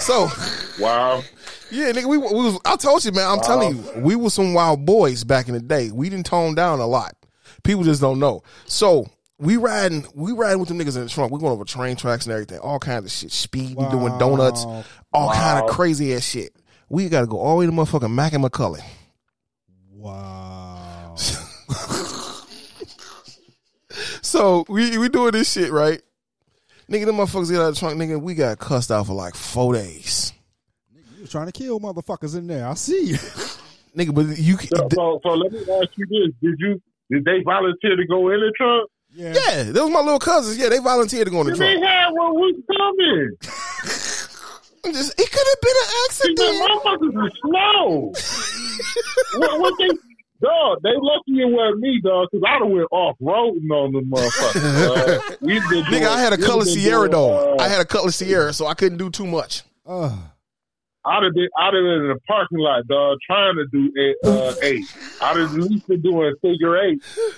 [0.00, 0.28] So.
[0.80, 1.22] Wow.
[1.70, 2.58] Yeah, nigga, we, we was.
[2.64, 3.28] I told you, man.
[3.30, 5.92] I'm telling you, we were some wild boys back in the day.
[5.92, 7.14] We didn't tone down a lot.
[7.62, 8.42] People just don't know.
[8.66, 9.06] So
[9.38, 11.30] we riding, we riding with them niggas in the trunk.
[11.32, 14.64] We going over train tracks and everything, all kinds of shit, speeding, doing donuts,
[15.12, 16.52] all kind of crazy ass shit.
[16.94, 18.82] We got to go all the way to motherfucking Mack and McCullough.
[19.92, 21.16] Wow.
[24.22, 26.02] So we we doing this shit right.
[26.90, 28.00] Nigga, The motherfuckers get out of the trunk.
[28.00, 30.32] Nigga, we got cussed out for like four days.
[30.92, 32.66] you was trying to kill motherfuckers in there.
[32.66, 33.14] I see you.
[33.96, 37.42] Nigga, but you, So, so, so let me ask you this: Did you did they
[37.44, 38.90] volunteer to go in the trunk?
[39.14, 39.34] Yeah.
[39.34, 40.58] yeah, those my little cousins.
[40.58, 41.80] Yeah, they volunteered to go in the trunk.
[41.80, 43.36] they had what was coming.
[44.84, 46.38] I'm Just, it could have been an See, accident.
[46.38, 49.38] them motherfuckers are slow.
[49.38, 49.88] what, what they,
[50.40, 50.78] dog?
[50.82, 55.18] They lucky it wasn't me, dog, because I'd have went off roading on them motherfuckers.
[55.28, 55.36] dog.
[55.40, 57.54] We've Nigga, doing- I had a color Sierra doing, though.
[57.54, 59.62] uh, I had a color Sierra, so I couldn't do too much.
[59.86, 60.16] Uh,
[61.06, 64.54] I'd have been, I'd have been in the parking lot, dog, trying to do uh,
[64.62, 64.84] eight.
[65.20, 67.28] I'd have at least been doing figure eight Just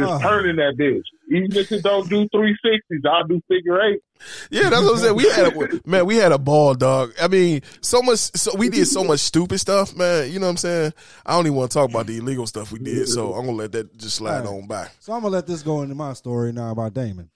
[0.00, 0.20] Oh.
[0.20, 1.02] turning that bitch.
[1.30, 4.00] Even if it don't do 360s, I'll do figure eight.
[4.50, 5.14] Yeah, that's what I'm saying.
[5.16, 7.12] We had a, man, we had a ball, dog.
[7.20, 8.18] I mean, so much.
[8.18, 10.30] So we did so much stupid stuff, man.
[10.30, 10.92] You know what I'm saying?
[11.24, 13.56] I don't even want to talk about the illegal stuff we did, so I'm gonna
[13.56, 14.48] let that just slide Right.
[14.48, 14.88] on by.
[15.00, 17.30] So I'm gonna let this go into my story now about Damon.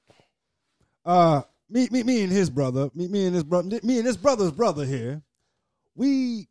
[1.05, 4.17] Uh, me, me, me and his brother, me, me and his brother, me and his
[4.17, 5.23] brother's brother here.
[5.95, 6.49] We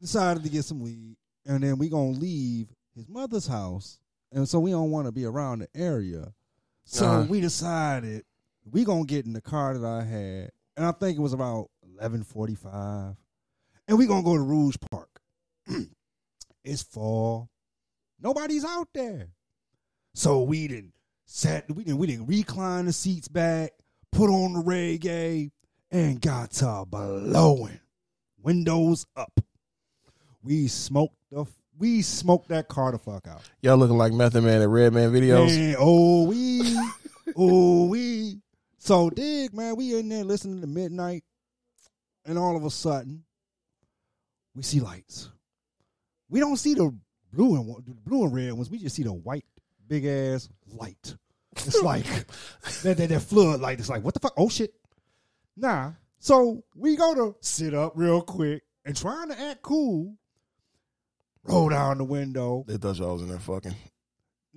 [0.00, 1.16] decided to get some weed,
[1.46, 3.98] and then we gonna leave his mother's house,
[4.32, 6.32] and so we don't want to be around the area.
[6.84, 7.26] So Uh-huh.
[7.28, 8.24] we decided
[8.72, 11.70] we gonna get in the car that I had, and I think it was about
[11.82, 13.16] eleven forty five,
[13.86, 15.20] and we gonna go to Rouge Park.
[16.64, 17.48] it's fall,
[18.20, 19.28] nobody's out there.
[20.14, 20.94] So we didn't
[21.26, 23.72] sat we didn't we didn't recline the seats back,
[24.12, 25.50] put on the reggae,
[25.90, 27.80] and got to blowing.
[28.42, 29.40] Windows up.
[30.42, 31.46] We smoked the
[31.78, 33.42] we smoked that car the fuck out.
[33.62, 35.56] Y'all looking like Method Man and Redman videos.
[35.56, 36.76] Man, oh we
[37.36, 38.38] oh we
[38.78, 41.24] so dig man, we in there listening to midnight,
[42.24, 43.24] and all of a sudden
[44.54, 45.30] we see lights.
[46.30, 46.94] We don't see the
[47.32, 48.70] blue and the blue and red ones.
[48.70, 49.44] We just see the white
[49.86, 51.16] big ass light.
[51.52, 52.04] It's like
[52.82, 53.78] that, that that flood light.
[53.78, 54.34] It's like what the fuck?
[54.36, 54.72] Oh shit!
[55.56, 55.92] Nah.
[56.20, 60.16] So we go to sit up real quick and trying to act cool.
[61.44, 62.64] Roll down the window.
[62.66, 63.74] They thought y'all was in there fucking.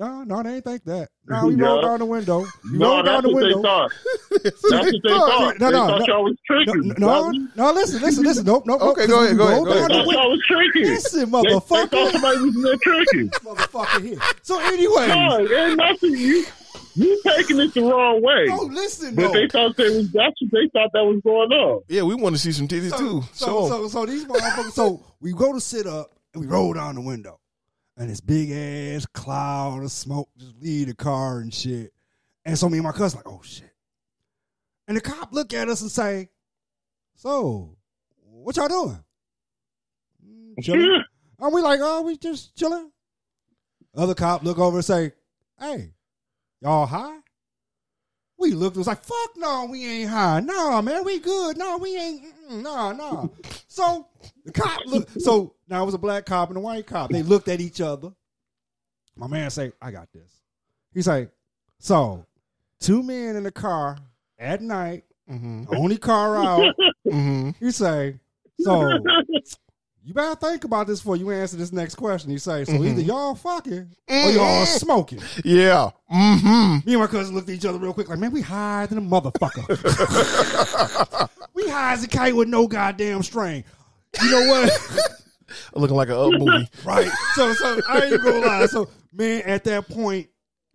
[0.02, 1.10] No, no, they ain't think that.
[1.28, 2.39] No, we rolled down the window.
[2.72, 3.62] We No, rolled down that's the what they window.
[3.62, 3.91] thought.
[4.43, 5.60] That's what they thought.
[5.60, 6.06] No, they no, no.
[6.08, 6.36] y'all was
[6.66, 8.45] No, no, no, listen, listen, listen.
[8.45, 8.82] Nope, nope.
[8.82, 9.82] Okay, nope, go 'cause ahead, go ahead, rolled go ahead.
[9.82, 10.22] down They the thought window.
[10.22, 10.88] y'all was tricking.
[10.88, 12.12] Listen, They, they thought motherfucker.
[12.12, 13.30] somebody was in there tricking.
[13.45, 14.18] motherfucker here.
[14.41, 16.16] So anyway, No, it ain't nothing.
[16.18, 16.45] You
[16.95, 18.45] you taking it the wrong way.
[18.47, 19.34] no, listen, But no.
[19.34, 21.82] they thought they was that's what they thought that was going on.
[21.89, 23.22] Yeah, we want to see some titties so, too.
[23.34, 24.72] so, So, so, so these motherfuckers.
[24.72, 27.39] So we go to sit up and we roll down the window,
[28.02, 31.93] and this big ass cloud of smoke just leave the car and shit.
[32.43, 33.72] And so me and my cousin like, oh shit.
[34.88, 36.30] And the cop look at us and say,
[37.16, 37.78] "So,
[38.26, 39.04] what y'all doing?"
[40.26, 41.04] "Mm, Chilling.
[41.39, 42.91] And we like, oh, we just chilling.
[43.95, 45.12] Other cop look over and say,
[45.60, 45.93] "Hey,
[46.60, 47.20] y'all high?"
[48.42, 48.76] We looked.
[48.76, 50.39] It was like, "Fuck no, we ain't high.
[50.39, 51.58] No, man, we good.
[51.58, 52.24] No, we ain't.
[52.50, 53.32] No, no."
[53.68, 54.06] So
[54.44, 55.10] the cop look.
[55.18, 57.10] So now it was a black cop and a white cop.
[57.10, 58.12] They looked at each other.
[59.16, 60.42] My man say, "I got this."
[60.94, 61.32] He's like,
[61.80, 62.26] "So,
[62.82, 63.98] two men in the car
[64.38, 66.74] at night, hmm only car out."
[67.10, 68.20] hmm He say,
[68.60, 69.04] "So."
[70.04, 72.32] You better think about this before you answer this next question.
[72.32, 75.22] He say, so either y'all fucking or y'all smoking.
[75.45, 78.41] yeah, hmm Me and my cousin looked at each other real quick, like, man, we
[78.41, 79.70] higher than a motherfucker.
[81.54, 83.64] we high as a kite with no goddamn string.
[84.24, 85.12] You know what?
[85.76, 86.68] looking like a up movie.
[86.84, 87.12] right.
[87.36, 88.66] So, so I ain't gonna lie.
[88.66, 90.30] So, man, at that point,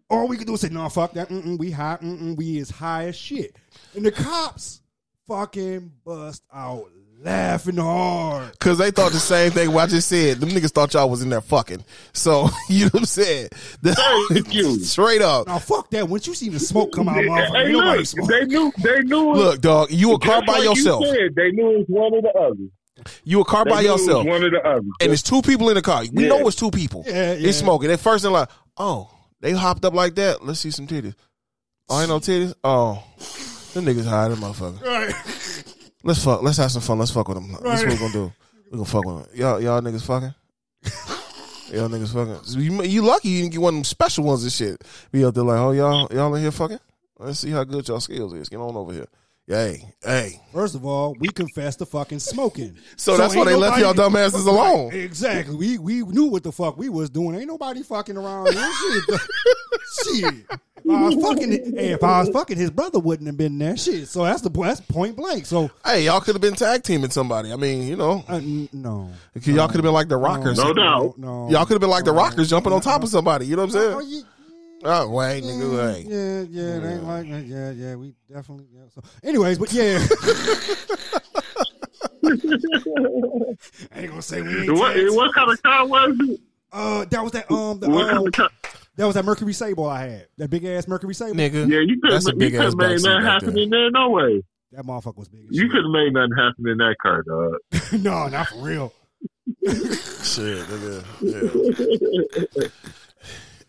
[0.09, 1.31] all we could do is say, no, fuck that.
[1.31, 1.99] Mm-mm, we high.
[2.01, 3.57] Mm-mm, we is high as shit.
[3.95, 4.83] And the cops
[5.27, 6.91] fucking bust out
[7.23, 8.59] laughing hard.
[8.59, 10.39] Cause they thought the same thing what I just said.
[10.39, 11.85] Them niggas thought y'all was in there fucking.
[12.13, 13.49] So you know what I'm saying?
[13.83, 14.79] Thank you.
[14.81, 15.47] Straight up.
[15.47, 16.09] Now, fuck that.
[16.09, 18.29] Once you see the smoke come out, motherfucker, Hey, nobody look, smoke.
[18.31, 21.03] they knew they knew it- Look, dog, you a car by like yourself.
[21.03, 23.13] You said, they knew it was one or the other.
[23.25, 24.27] You a car They by knew it was yourself.
[24.27, 24.81] one or the other.
[25.01, 26.03] And it's two people in the car.
[26.13, 26.29] We Yeah.
[26.31, 27.05] know it's two people.
[27.07, 27.49] Yeah, yeah.
[27.49, 27.91] It's smoking.
[27.91, 29.11] At first they're like, oh,
[29.41, 30.45] they hopped up like that.
[30.45, 31.15] Let's see some titties.
[31.89, 32.55] Oh, ain't no titties?
[32.65, 33.03] Oh.
[33.75, 34.83] Them niggas high, them motherfucker.
[34.83, 35.15] Right.
[36.07, 36.41] Let's fuck.
[36.41, 37.01] Let's have some fun.
[37.01, 37.51] Let's fuck with them.
[37.65, 38.33] That's what we're gonna do.
[38.71, 39.39] We're gonna fuck with them.
[39.41, 40.35] Y'all, y'all niggas fucking.
[41.77, 42.63] y'all niggas fucking.
[42.63, 44.85] You, you lucky you didn't get one of them special ones and shit.
[45.11, 46.79] Be out there like, oh y'all, y'all in here fucking.
[47.19, 48.49] Let's see how good y'all skills is.
[48.49, 49.09] Get on over here.
[49.49, 50.41] Yeah, hey, hey.
[50.53, 52.77] First of all, we confessed to fucking smoking.
[52.97, 54.93] So that's why they left y'all dumbasses alone.
[54.93, 55.55] Exactly.
[55.55, 57.37] We we knew what the fuck we was doing.
[57.37, 58.49] Ain't nobody fucking around.
[58.53, 59.21] Shit.
[60.05, 60.35] Shit.
[60.89, 63.77] If I was fucking, hey, if I was fucking, his brother wouldn't have been there.
[63.77, 64.09] Shit.
[64.09, 65.47] So that's the that's point blank.
[65.47, 67.53] So Hey, y'all could have been tag teaming somebody.
[67.53, 69.11] I mean, you know, uh, n- no,
[69.43, 70.57] y'all could have been like the Rockers.
[70.59, 71.19] No doubt.
[71.19, 71.51] no.
[71.51, 73.47] Y'all could have been like the Rockers jumping on top of somebody.
[73.47, 74.25] You know what I'm saying?
[74.87, 76.05] You- Oh, wait, nigga, hey.
[76.09, 77.45] Yeah, yeah, it ain't like that.
[77.47, 78.67] Yeah, yeah, we definitely.
[78.73, 78.83] Yeah.
[78.95, 79.99] So, anyways, but yeah,
[82.25, 84.73] I ain't gonna say we ain't.
[84.73, 85.15] What, tags.
[85.15, 86.41] what kind of car was it?
[86.73, 88.51] Uh, that was that um, the, What kind um of car?
[88.97, 90.27] that was that Mercury Sable I had.
[90.39, 91.35] That big ass Mercury Sable.
[91.35, 93.63] Nigga, Yeah, you couldn't you couldn't made backseat nothing happen there.
[93.65, 94.43] in there, no way.
[94.73, 95.47] That motherfucker was big.
[95.51, 97.55] You could have made nothing happen in that car, dog.
[98.03, 98.93] no, not for real.
[99.67, 101.05] Shit, nigga.
[102.61, 102.69] Yeah.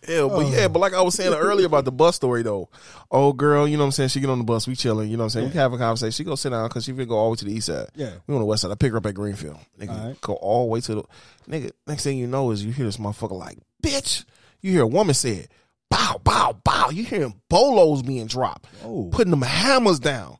[0.08, 0.49] Yeah, but oh.
[0.49, 2.70] yeah, but like I was saying earlier about the bus story though.
[3.12, 4.10] Old girl, you know what I'm saying?
[4.10, 5.45] She get on the bus, we chilling, you know what I'm saying?
[5.47, 6.12] We can have a conversation.
[6.12, 7.88] She go sit down because she finna go all the way to the east side.
[7.95, 8.12] Yeah.
[8.26, 8.72] We on the west side.
[8.72, 9.58] I pick her up at Greenfield.
[9.80, 10.22] Nigga, right.
[10.22, 11.03] go all the way to the
[11.49, 11.72] nigga.
[11.86, 14.24] Next thing you know is you hear this motherfucker like, bitch.
[14.62, 15.51] You hear a woman say it,
[15.89, 16.89] bow, bow, bow.
[16.89, 19.10] You hearing bolos being dropped, Oh.
[19.12, 20.38] putting them hammers down.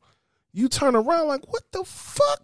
[0.54, 2.42] You turn around like, what the fuck?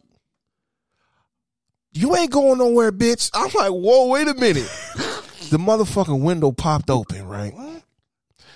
[1.93, 3.29] You ain't going nowhere, bitch.
[3.33, 4.69] I'm like, whoa, wait a minute.
[5.53, 7.53] the motherfucking window popped open, right?
[7.53, 7.83] What?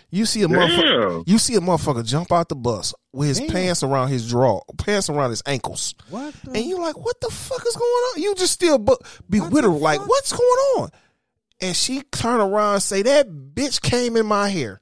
[0.09, 1.23] You see a motherfucker.
[1.27, 3.49] You see a motherfucker jump out the bus with his Damn.
[3.49, 6.33] pants around his draw, pants around his ankles, What?
[6.43, 6.51] The?
[6.51, 8.21] and you're like, what the fuck is going on?
[8.21, 8.95] You just still bu-
[9.29, 10.41] be with her, like, what's going
[10.79, 10.89] on?
[11.61, 14.79] And she turn around and say, that bitch came in my hair.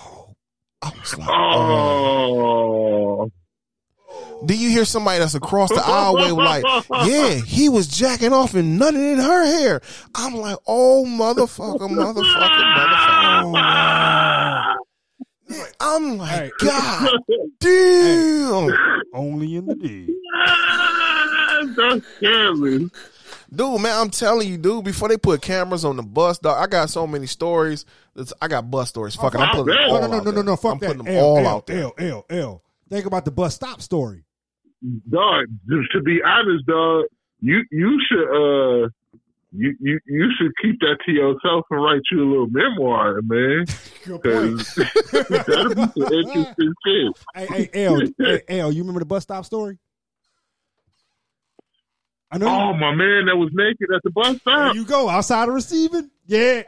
[0.00, 0.34] Oh,
[0.82, 3.22] I was like, oh.
[3.26, 3.30] Oh.
[4.46, 6.64] Do you hear somebody that's across the aisleway like,
[7.08, 9.80] yeah, he was jacking off and nutting in her hair?
[10.14, 14.74] I'm like, oh motherfucker, motherfucker, motherfucker.
[15.80, 16.30] I'm like,
[16.60, 16.66] Hey.
[16.66, 17.08] God
[17.60, 18.76] damn.
[19.14, 20.14] Only in the D.
[21.76, 22.90] That's scary.
[23.54, 26.66] Dude, man, I'm telling you, dude, before they put cameras on the bus, dog, I
[26.66, 27.84] got so many stories.
[28.16, 29.14] That's, I got bus stories.
[29.14, 30.44] Fucking, I'm putting them all No, no, no, out no, no, there.
[30.44, 30.56] no.
[30.56, 30.86] Fuck I'm that.
[30.88, 31.82] putting them L, all L, out there.
[31.84, 32.62] L, L, L.
[32.94, 34.22] Think about the bus stop story.
[35.10, 37.06] Dog, to be honest, dog,
[37.40, 38.88] you you should uh
[39.50, 43.64] you, you you should keep that to yourself and write you a little memoir, man.
[44.04, 44.20] Good
[45.10, 47.18] that'll be some interesting shit.
[47.34, 49.76] hey, hey, L, hey, L, you remember the bus stop story?
[52.30, 52.46] I know.
[52.46, 54.74] Oh my man, that was naked at the bus there stop.
[54.76, 55.08] you go.
[55.08, 56.12] Outside of receiving.
[56.26, 56.62] Yeah.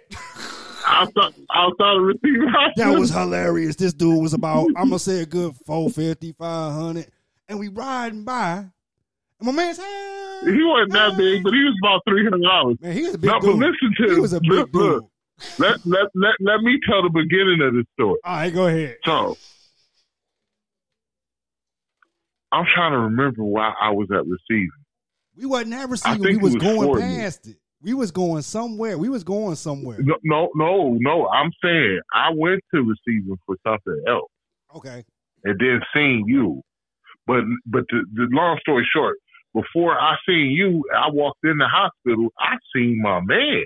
[0.89, 3.77] Outside, outside of receiving That was hilarious.
[3.77, 7.07] This dude was about, I'm gonna say a good 450, 500.
[7.49, 8.59] And we riding by.
[9.39, 12.77] And my man's hey, He wasn't that big, but he was about three hundred dollars.
[12.81, 13.57] Man, he was a big No, but dude.
[13.59, 14.83] listen to He was a big look, dude.
[14.83, 15.11] look.
[15.59, 18.17] Let, let let let me tell the beginning of this story.
[18.25, 18.97] All right, go ahead.
[19.05, 19.37] So
[22.53, 24.71] I'm trying to remember why I was at receiving.
[25.37, 26.23] We wasn't at receiving.
[26.23, 27.57] We was was going past it.
[27.83, 28.97] We was going somewhere.
[28.99, 29.99] We was going somewhere.
[30.01, 31.29] No, no, no, no.
[31.29, 34.31] I'm saying I went to receiving for something else
[34.75, 35.05] Okay.
[35.45, 36.63] and then seeing you.
[37.27, 39.19] But but the, the long story short,
[39.55, 42.29] before I seen you, I walked in the hospital.
[42.39, 43.65] I seen my man,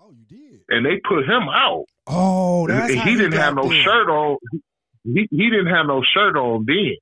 [0.00, 0.60] Oh, you did.
[0.68, 1.84] and they put him out.
[2.06, 3.82] Oh, that's And how he didn't have no there.
[3.82, 4.38] shirt on.
[5.04, 6.96] He he didn't have no shirt on then.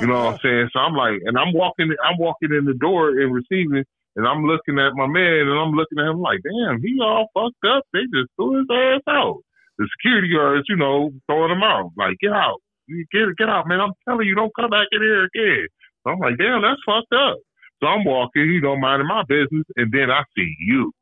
[0.00, 0.70] You know what I'm saying?
[0.72, 3.84] So I'm like, and I'm walking, I'm walking in the door and receiving,
[4.16, 7.28] and I'm looking at my man, and I'm looking at him like, damn, he all
[7.34, 7.84] fucked up.
[7.92, 9.42] They just threw his ass out.
[9.78, 13.80] The security guards, you know, throwing him out, like, get out, get get out, man.
[13.80, 15.66] I'm telling you, don't come back in here again.
[16.04, 17.38] So I'm like, damn, that's fucked up.
[17.80, 20.92] So I'm walking, you know, minding my business, and then I see you.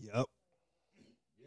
[0.00, 0.26] Yep.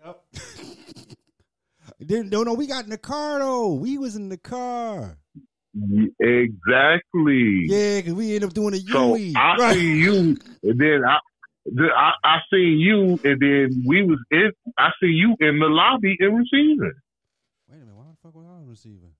[0.05, 0.23] Yep.
[2.05, 3.73] Didn't no no we got in the car though.
[3.73, 5.17] We was in the car.
[6.19, 7.65] Exactly.
[7.67, 9.33] Yeah, cause we end up doing a So UE.
[9.35, 9.73] I right.
[9.75, 11.17] see you, and then I,
[11.65, 14.51] the, I, I seen you, and then we was in.
[14.77, 16.93] I see you in the lobby in receiving.
[17.69, 19.11] Wait a minute, why the fuck was I receiving?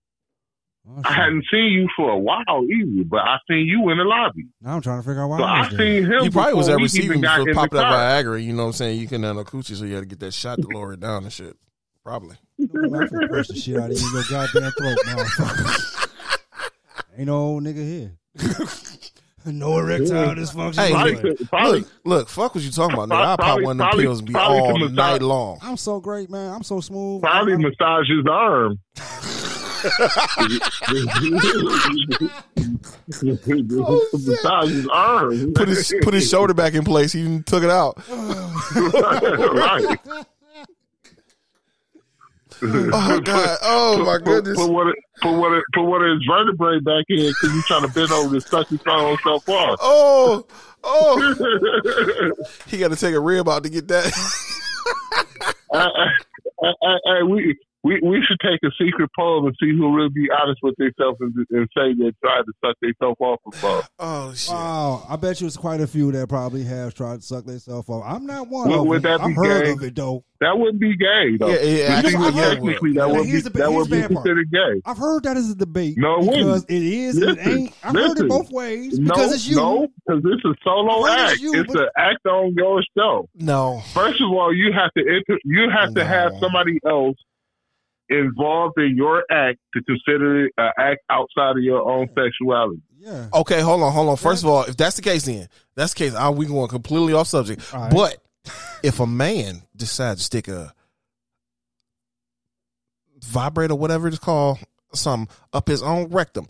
[0.89, 4.03] Oh, I hadn't seen you for a while either, but I seen you in the
[4.05, 4.47] lobby.
[4.62, 5.80] Now I'm trying to figure out why So I I was there.
[5.80, 6.24] seen him.
[6.24, 8.24] You probably was at receiving even got for in popping the that car.
[8.24, 8.43] Viagra.
[8.43, 8.99] You know what I'm saying?
[8.99, 11.01] You couldn't have no coochie, so you had to get that shot to lower it
[11.01, 11.55] down and shit.
[12.03, 12.38] Probably.
[12.57, 16.07] You know, man, I'm finna push the shit out of your goddamn throat, motherfucker.
[17.20, 18.14] Ain't no old nigga here.
[19.46, 20.76] no erectile dysfunction.
[20.78, 23.22] Hey, Probably, Anyway, could- probably, Look, look, fuck what you talking about, nigga.
[23.22, 25.22] I pop Probably- one of them probably- pills and be probably all some massage- night
[25.22, 25.60] long.
[25.62, 26.54] I'm so great, man.
[26.54, 27.22] I'm so smooth.
[27.22, 28.80] probably I'm- massage his arm.
[34.14, 35.54] massage his arm.
[35.54, 37.12] Put his put his shoulder back in place.
[37.12, 37.98] He took it out.
[38.76, 39.98] right.
[42.93, 43.57] Oh god.
[43.62, 44.57] Oh my goodness.
[44.57, 47.82] put one, of- put one, put one of his vertebrae back in because he's trying
[47.84, 49.80] to bend over to suck his own self off.
[49.82, 50.45] Oh,
[50.84, 52.34] oh.
[52.68, 54.12] He got to take a rib out to get that.
[55.74, 55.88] I,
[56.64, 60.28] I, I, we, we we should take a secret poll and see who really be
[60.32, 63.80] honest with themselves and, and say they tried to suck themselves off before.
[63.80, 64.54] Uh, oh shit.
[64.54, 67.88] Wow, I bet you it's quite a few that probably have tried to suck themselves
[67.90, 68.04] off.
[68.06, 69.12] I'm not one Would- of would them.
[69.20, 69.72] that I've be heard gay?
[69.72, 70.24] of it though.
[70.42, 71.50] That wouldn't be gay, though.
[71.50, 73.90] Yeah, yeah, You actually, think yeah, technically that yeah, would be here's the- that would
[73.90, 74.26] be bad part.
[74.54, 74.82] gay.
[74.86, 76.70] I've heard that is a debate No, it because wouldn't.
[76.72, 77.74] it is and it ain't.
[77.84, 79.58] I've heard it both ways No, because it's you.
[79.58, 81.42] no, because it's a solo Well, it's act.
[81.42, 83.26] you, it's but- an act on your yourself.
[83.36, 83.82] No.
[83.94, 87.18] First of all, you have to enter, you have to have somebody else
[88.10, 92.82] involved in your act to consider it an act outside of your own sexuality.
[92.97, 93.28] Yeah.
[93.34, 94.18] Okay, hold on, hold on.
[94.18, 96.14] First of all, if that's the case, then that's the case.
[96.16, 97.74] I, we going completely off subject.
[97.74, 97.91] All right.
[97.91, 98.18] But
[98.84, 100.74] if a man decides to stick a
[103.24, 104.60] vibrator, whatever it's called,
[104.93, 106.47] some up his own rectum,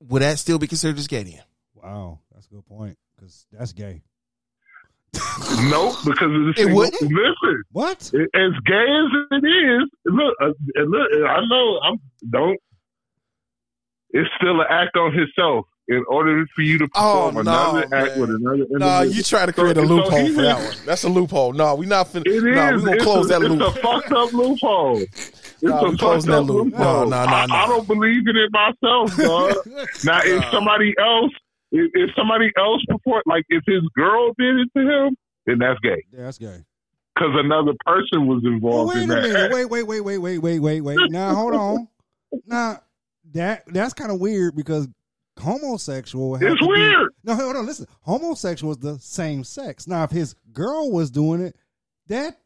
[0.00, 1.22] would that still be considered as gay?
[1.22, 1.42] Then?
[1.74, 4.02] Wow, that's a good point because that's gay.
[5.14, 7.00] Nope, because the It wouldn't?
[7.02, 7.98] Listen, What?
[8.02, 10.50] as gay as it is, look, uh,
[10.84, 12.00] look, I know I'm
[12.30, 12.58] don't.
[14.10, 15.66] It's still an act on himself.
[15.88, 19.22] In order for you to Oh, perform no, another act with another individual, Nah, you
[19.24, 20.76] try to So- create a loophole he for that one.
[20.86, 21.52] That's a loophole.
[21.54, 22.26] No, we not finna.
[22.26, 22.42] It is.
[22.44, 23.68] Nah, we gonna it's close a, that it's loophole.
[23.68, 25.02] a fucked up loophole.
[25.62, 26.72] It's Nah, a fucked that up loop.
[26.72, 27.06] loophole.
[27.08, 27.64] Nah, nah, nah, I.
[27.64, 29.54] I don't believe in it myself, dog.
[30.04, 31.32] now, if somebody else,
[31.72, 35.16] if, if somebody else performed, like if his girl did it to him,
[35.46, 36.04] then that's gay.
[36.12, 36.64] Yeah, that's gay.
[37.14, 39.22] Because another person was Well, involved wait in a that.
[39.22, 39.52] minute.
[39.52, 40.98] Wait, wait, wait, wait, wait, wait, wait, wait.
[41.10, 41.88] Now hold on.
[42.46, 42.80] Now
[43.34, 44.88] that that's kind of weird because
[45.38, 46.36] homosexual.
[46.36, 47.08] It's to be- weird.
[47.24, 47.66] no, hold on.
[47.66, 49.86] Listen, homosexual is the same sex.
[49.86, 51.56] Now, if his girl was doing it,
[52.08, 52.38] that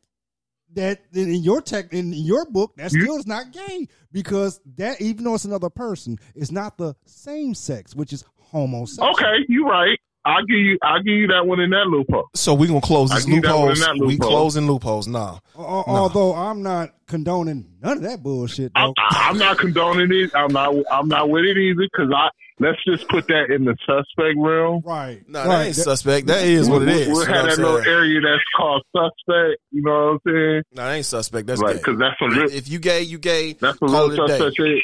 [0.76, 5.24] that in your tech in your book that still is not gay because that even
[5.24, 9.10] though it's another person, it's not the same sex, which is homosexual.
[9.10, 9.98] Okay, you're right.
[10.26, 10.76] I'll give you.
[10.82, 12.28] I'll give you that one in that loophole.
[12.34, 13.86] So we gonna close I these give that one loopholes.
[13.96, 14.28] in We loophole.
[14.30, 15.06] closing loopholes.
[15.08, 15.38] Nah.
[15.56, 18.72] Al- Although I'm not condoning none of that bullshit.
[18.74, 20.30] I'm, I'm not condoning it.
[20.34, 20.74] I'm not.
[20.90, 21.82] I'm not with it either.
[21.92, 24.82] Because I let's just put that in the suspect realm.
[24.84, 25.22] right.
[25.28, 25.46] Nah, right.
[25.48, 26.26] that ain't suspect.
[26.26, 27.08] That is what it is.
[27.08, 29.60] We'll You know have that little area that's called suspect.
[29.70, 30.62] You know what I'm saying?
[30.72, 31.46] Nah, that ain't suspect.
[31.46, 31.74] That's Right?
[31.74, 31.78] gay.
[31.78, 32.50] Because that's a real.
[32.50, 33.52] If you gay, you gay.
[33.54, 34.56] That's a Call real it suspect.
[34.56, 34.82] shit.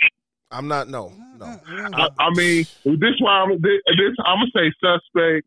[0.53, 0.89] I'm not.
[0.89, 1.47] No, no.
[1.67, 5.47] I, I mean, this why I'm this, this I'm gonna say suspect,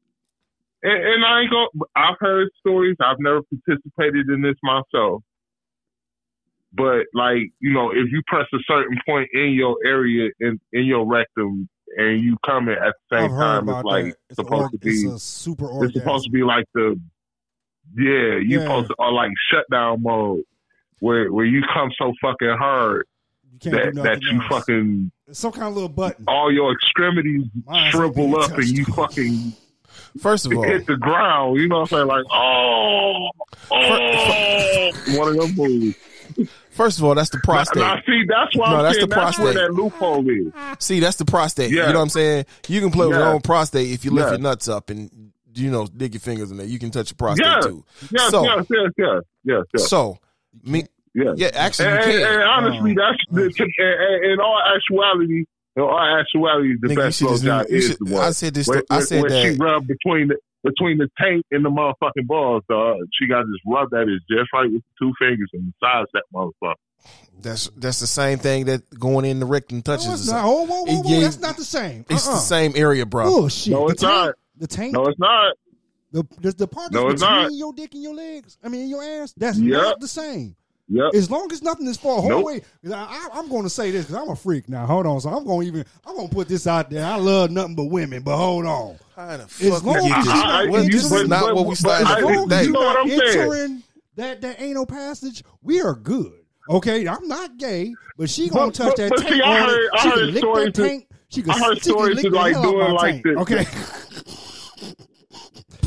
[0.83, 1.67] and, and I ain't gonna.
[1.95, 2.95] I've heard stories.
[2.99, 5.21] I've never participated in this myself,
[6.73, 10.85] but like you know, if you press a certain point in your area in in
[10.85, 14.15] your rectum and you come in at the same time, it's like that.
[14.29, 14.89] It's, supposed org- to be.
[14.91, 15.85] it's a super orgasm.
[15.85, 16.99] It's supposed to be like the
[17.95, 18.61] yeah, you Yeah.
[18.61, 20.41] supposed to or like shutdown mode
[20.99, 23.05] where where you come so fucking hard
[23.63, 24.47] you can't that do that you else.
[24.49, 26.25] fucking It's some kind of little button.
[26.27, 29.53] all your extremities Mine's shrivel up and you fucking
[30.19, 31.59] First of all, hit the ground.
[31.59, 32.07] You know what I'm saying?
[32.07, 33.29] Like oh,
[33.71, 35.95] oh one of them moves.
[36.71, 37.81] first of all, that's the prostate.
[37.81, 39.55] Now, see, that's why No, I'm that's saying the that's prostate.
[39.55, 40.53] that loophole is.
[40.79, 41.71] See, that's the prostate.
[41.71, 41.87] Yeah.
[41.87, 42.45] You know what I'm saying?
[42.67, 44.31] You can play with your own prostate if you lift Yeah.
[44.31, 46.65] your nuts up and you know dig your fingers in there.
[46.65, 47.59] You can touch your prostate Yeah.
[47.61, 47.83] too.
[48.11, 49.89] Yes, So- yes, yes, yes, yes, yes.
[49.89, 50.17] So,
[50.63, 50.85] me,
[51.15, 51.33] yes.
[51.37, 53.01] yeah, actually, you And, and, and honestly, Oh.
[53.01, 53.23] that's
[53.57, 55.45] the, in, in, in all actuality,
[55.75, 58.23] in all actuality, the Nigga, best should just- blowjob is should- the one.
[58.23, 58.67] I said this.
[58.67, 59.63] When, I when- said when she that.
[59.63, 62.97] rubbed between the between the taint and the motherfucking balls, dog.
[63.19, 66.07] She got to just rub that is just right with the two fingers and massage
[66.13, 66.73] that motherfucker.
[67.39, 70.07] That's that's the same thing that going in the rectum touches.
[70.07, 70.41] No, it's the not.
[70.41, 70.47] same.
[70.47, 71.21] Whoa, whoa, whoa, It whoa.
[71.21, 72.03] That's not the same.
[72.09, 72.33] It's uh-uh.
[72.33, 73.25] the same area, bro.
[73.25, 73.73] Bullshit.
[73.73, 74.35] No, the it's not.
[74.57, 74.93] The taint.
[74.93, 75.53] No, it's not.
[76.11, 77.53] The, the, the part No, that's it's between not.
[77.53, 78.57] your dick and your legs.
[78.63, 79.33] I mean, your ass.
[79.37, 79.81] That's Yep.
[79.83, 80.55] not the same.
[80.87, 81.15] Yep.
[81.15, 82.41] As long as nothing is far Nope.
[82.41, 82.61] away.
[82.93, 84.85] I, I, am going to say this because I'm a freak now.
[84.85, 85.19] Hold on.
[85.19, 85.85] So I'm going to even.
[86.05, 87.03] I'm going to put this out there.
[87.03, 88.21] I love nothing but women.
[88.21, 88.97] But hold on.
[89.15, 90.33] How the As fuck we long get as this?
[90.33, 92.71] not What- this is not but- what we started I- the As long as you
[92.73, 93.39] know you're what not I'm saying?
[93.41, 93.83] entering
[94.17, 96.33] that that anal passage, we are good.
[96.69, 99.33] Okay, I'm not gay, but she gonna But- touch but- that but tank.
[99.33, 101.07] see, I heard- I heard lick stories that that- tank.
[101.29, 103.23] She can, I heard she can stories lick like, doing my like tank.
[103.25, 103.37] this.
[103.37, 103.65] Okay,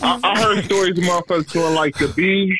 [0.02, 2.58] I, I heard stories of motherfuckers doing like the bees.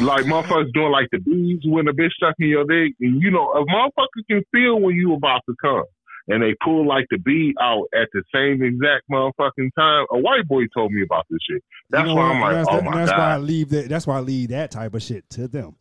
[0.00, 3.30] Like motherfuckers doing like the bees when a bitch stuck in your dick, and you
[3.30, 5.84] know a motherfucker can feel when you about to come,
[6.28, 10.06] and they pull like the bee out at the same exact motherfucking time.
[10.10, 11.62] A white boy told me about this shit.
[11.90, 12.30] That's You know why?
[12.32, 13.88] I'm like, that's, oh that- my that's why I leave that.
[13.88, 15.76] That's why I leave that type of shit to them.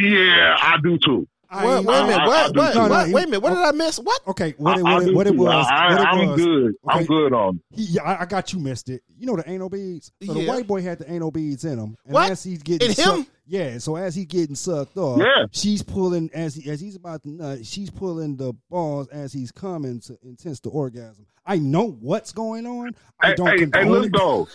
[0.00, 1.28] yeah, I do too.
[1.50, 2.18] I What, wait a minute.
[2.18, 2.52] I- I What?
[2.52, 2.76] do What?
[2.76, 2.88] what?
[2.90, 3.40] No, no, Wait a minute.
[3.42, 3.98] What did I miss?
[3.98, 4.20] What?
[4.28, 5.66] Okay, what it, I, I what it, what it was?
[5.70, 6.40] I, what it I'm was.
[6.44, 6.74] good.
[6.86, 7.56] I'm good on.
[7.72, 7.76] it.
[7.78, 9.02] He, yeah, I, I got you missed it.
[9.16, 10.12] You know the anal beads.
[10.22, 12.30] So the white boy had the anal beads in him, and What?
[12.30, 13.26] as he's getting In sucked, him?
[13.46, 13.78] yeah.
[13.78, 15.46] So as he's getting sucked off, Yeah.
[15.50, 17.64] she's pulling as he, as he's about to nut.
[17.64, 21.24] She's pulling the balls as he's coming to intense the orgasm.
[21.46, 22.90] I know what's going on.
[23.22, 24.48] I don't hey, hey, condone look though.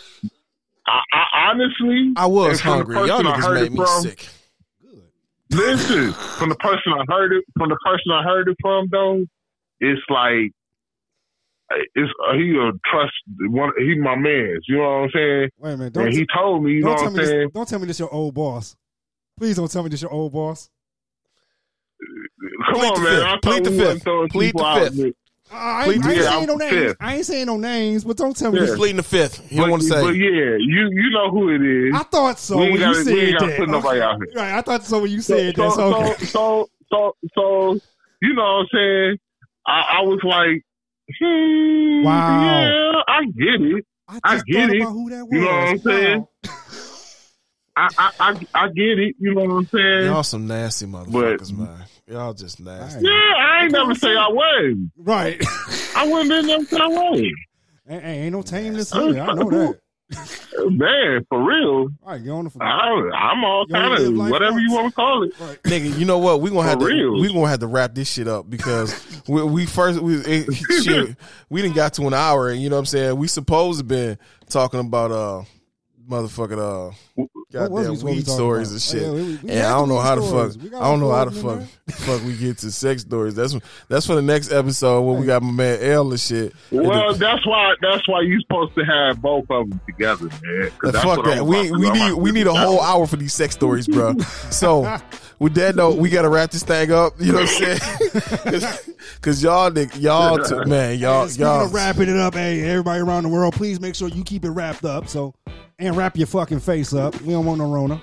[0.85, 3.07] I, I honestly, I was and from the hungry.
[3.07, 4.27] Y'all person niggas made me from- sick.
[5.53, 5.77] Good.
[5.77, 9.25] Listen, from the person I heard it, from the person I heard it from, though,
[9.79, 10.51] it's like
[11.95, 13.13] it's uh, he a trust
[13.49, 13.71] one.
[13.77, 14.57] He my man.
[14.67, 15.49] You know what I'm saying?
[15.59, 15.93] Wait a minute.
[15.93, 16.71] Don't, And he told me.
[16.73, 17.39] You know don't what tell I'm me saying?
[17.41, 17.51] this.
[17.53, 18.75] Don't tell me this your old boss.
[19.37, 20.69] Please don't tell me this your old boss.
[22.65, 23.19] Come Plead on, the man.
[23.19, 23.25] fifth.
[23.25, 24.31] I Plead the fifth.
[24.31, 25.15] Plead the fifth.
[25.53, 25.61] There.
[25.61, 26.71] I, Plead I ain't the- saying no names.
[26.73, 26.97] fifth.
[26.99, 28.65] I ain't saying no names, but don't tell me Yeah.
[28.65, 28.75] this.
[28.75, 29.39] Pleading the fifth.
[29.51, 30.01] You But, don't want to say.
[30.01, 31.93] but yeah, you you know who it is.
[31.95, 33.59] I thought so We when gotta- you we ain't said gotta that.
[33.59, 34.33] put nobody out here.
[34.35, 35.71] Right, I thought so when you said so, that.
[35.75, 36.25] So, okay.
[36.25, 37.79] so, so, so, so,
[38.21, 39.17] you know what I'm saying?
[39.65, 40.63] I, I was like,
[41.19, 42.43] hmm, Wow.
[42.43, 43.85] yeah, I get it.
[44.09, 44.81] I I get it.
[44.81, 45.31] about who that was.
[45.31, 46.19] You know what I'm saying?
[46.19, 46.27] Wow.
[47.75, 49.15] I, I, I, I get it.
[49.19, 50.05] You know what I'm saying?
[50.05, 51.83] Y'all some nasty motherfuckers, man.
[52.07, 53.05] Y'all just nasty.
[53.05, 54.15] Yeah, I ain't never I'm say.
[54.15, 54.77] I was.
[54.97, 55.43] Right.
[55.95, 57.21] I wouldn't have never say I was.
[57.89, 59.21] ain't, ain't no tameness here.
[59.21, 59.79] I know that.
[60.69, 61.87] Man, for real.
[62.03, 62.61] All right, get on the phone.
[62.61, 65.33] I, I'm all kind of live life whatever you want to call it.
[65.39, 65.61] Right.
[65.63, 66.41] Nigga, you know what?
[66.41, 67.19] We gonna have For to real.
[67.19, 70.53] we gonna have to wrap this shit up because we, we first we it,
[70.83, 71.15] shit
[71.49, 73.85] we didn't got to an hour and you know what I'm saying we supposed to
[73.85, 74.17] been
[74.49, 75.43] talking about uh
[76.09, 78.73] motherfucking uh What was we goddamn weed talk stories about?
[78.73, 79.03] and shit.
[79.03, 80.55] Oh, yeah, we- we and I don't know weed how to stories.
[80.55, 83.35] fuck I don't know how to four of fuck fuck we get to sex stories.
[83.35, 83.55] That's
[83.87, 86.53] that's for the next episode when we got my man L and shit.
[86.71, 90.25] And Well, the- that's why that's why you supposed to have both of them together,
[90.43, 90.71] man.
[90.79, 91.45] 'Cause fuck that.
[91.45, 94.15] We we need we need a whole hour for these sex stories, bro.
[94.49, 94.97] So
[95.39, 97.13] with that note, we gotta wrap this thing up.
[97.19, 97.77] You know what I'm
[98.59, 98.63] saying?
[99.15, 101.67] Because y'all, y'all, t- man, y'all, And y'all.
[101.69, 104.83] wrapping it up, hey, everybody around the world, please make sure you keep it wrapped
[104.85, 105.07] up.
[105.07, 105.33] So,
[105.85, 107.19] and wrap your fucking face up.
[107.21, 108.01] We don't want no Rona.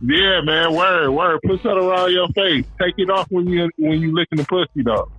[0.00, 0.74] Yeah, man.
[0.74, 1.40] Word, word.
[1.44, 2.64] Put that around your face.
[2.80, 5.10] Take it off when you when you licking the pussy, though.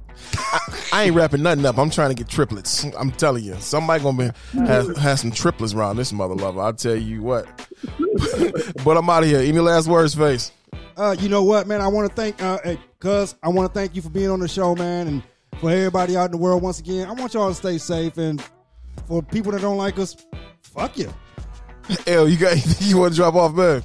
[0.91, 1.77] I ain't wrapping nothing up.
[1.77, 2.85] I'm trying to get triplets.
[2.97, 6.61] I'm telling you, somebody gonna be has, has some triplets around this mother lover.
[6.61, 7.45] I'll tell you what.
[8.85, 9.39] but I'm out of here.
[9.39, 10.51] Any last words, face?
[10.95, 11.81] Uh, you know what, man?
[11.81, 14.39] I want to thank, uh, hey, cuz I want to thank you for being on
[14.39, 15.23] the show, man, and
[15.59, 16.61] for everybody out in the world.
[16.61, 18.43] Once again, I want y'all to stay safe, and
[19.07, 20.15] for people that don't like us,
[20.61, 21.13] fuck you.
[22.07, 23.83] L, you got anything you want to drop off, man?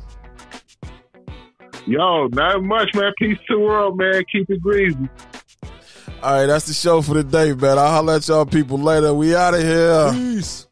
[1.87, 3.13] Yo, not much, man.
[3.19, 4.23] Peace to the world, man.
[4.31, 5.09] Keep it greasy.
[6.23, 7.79] All right, that's the show for the day, man.
[7.79, 9.13] I'll holler at y'all people later.
[9.13, 10.11] We out of here.
[10.13, 10.67] Peace.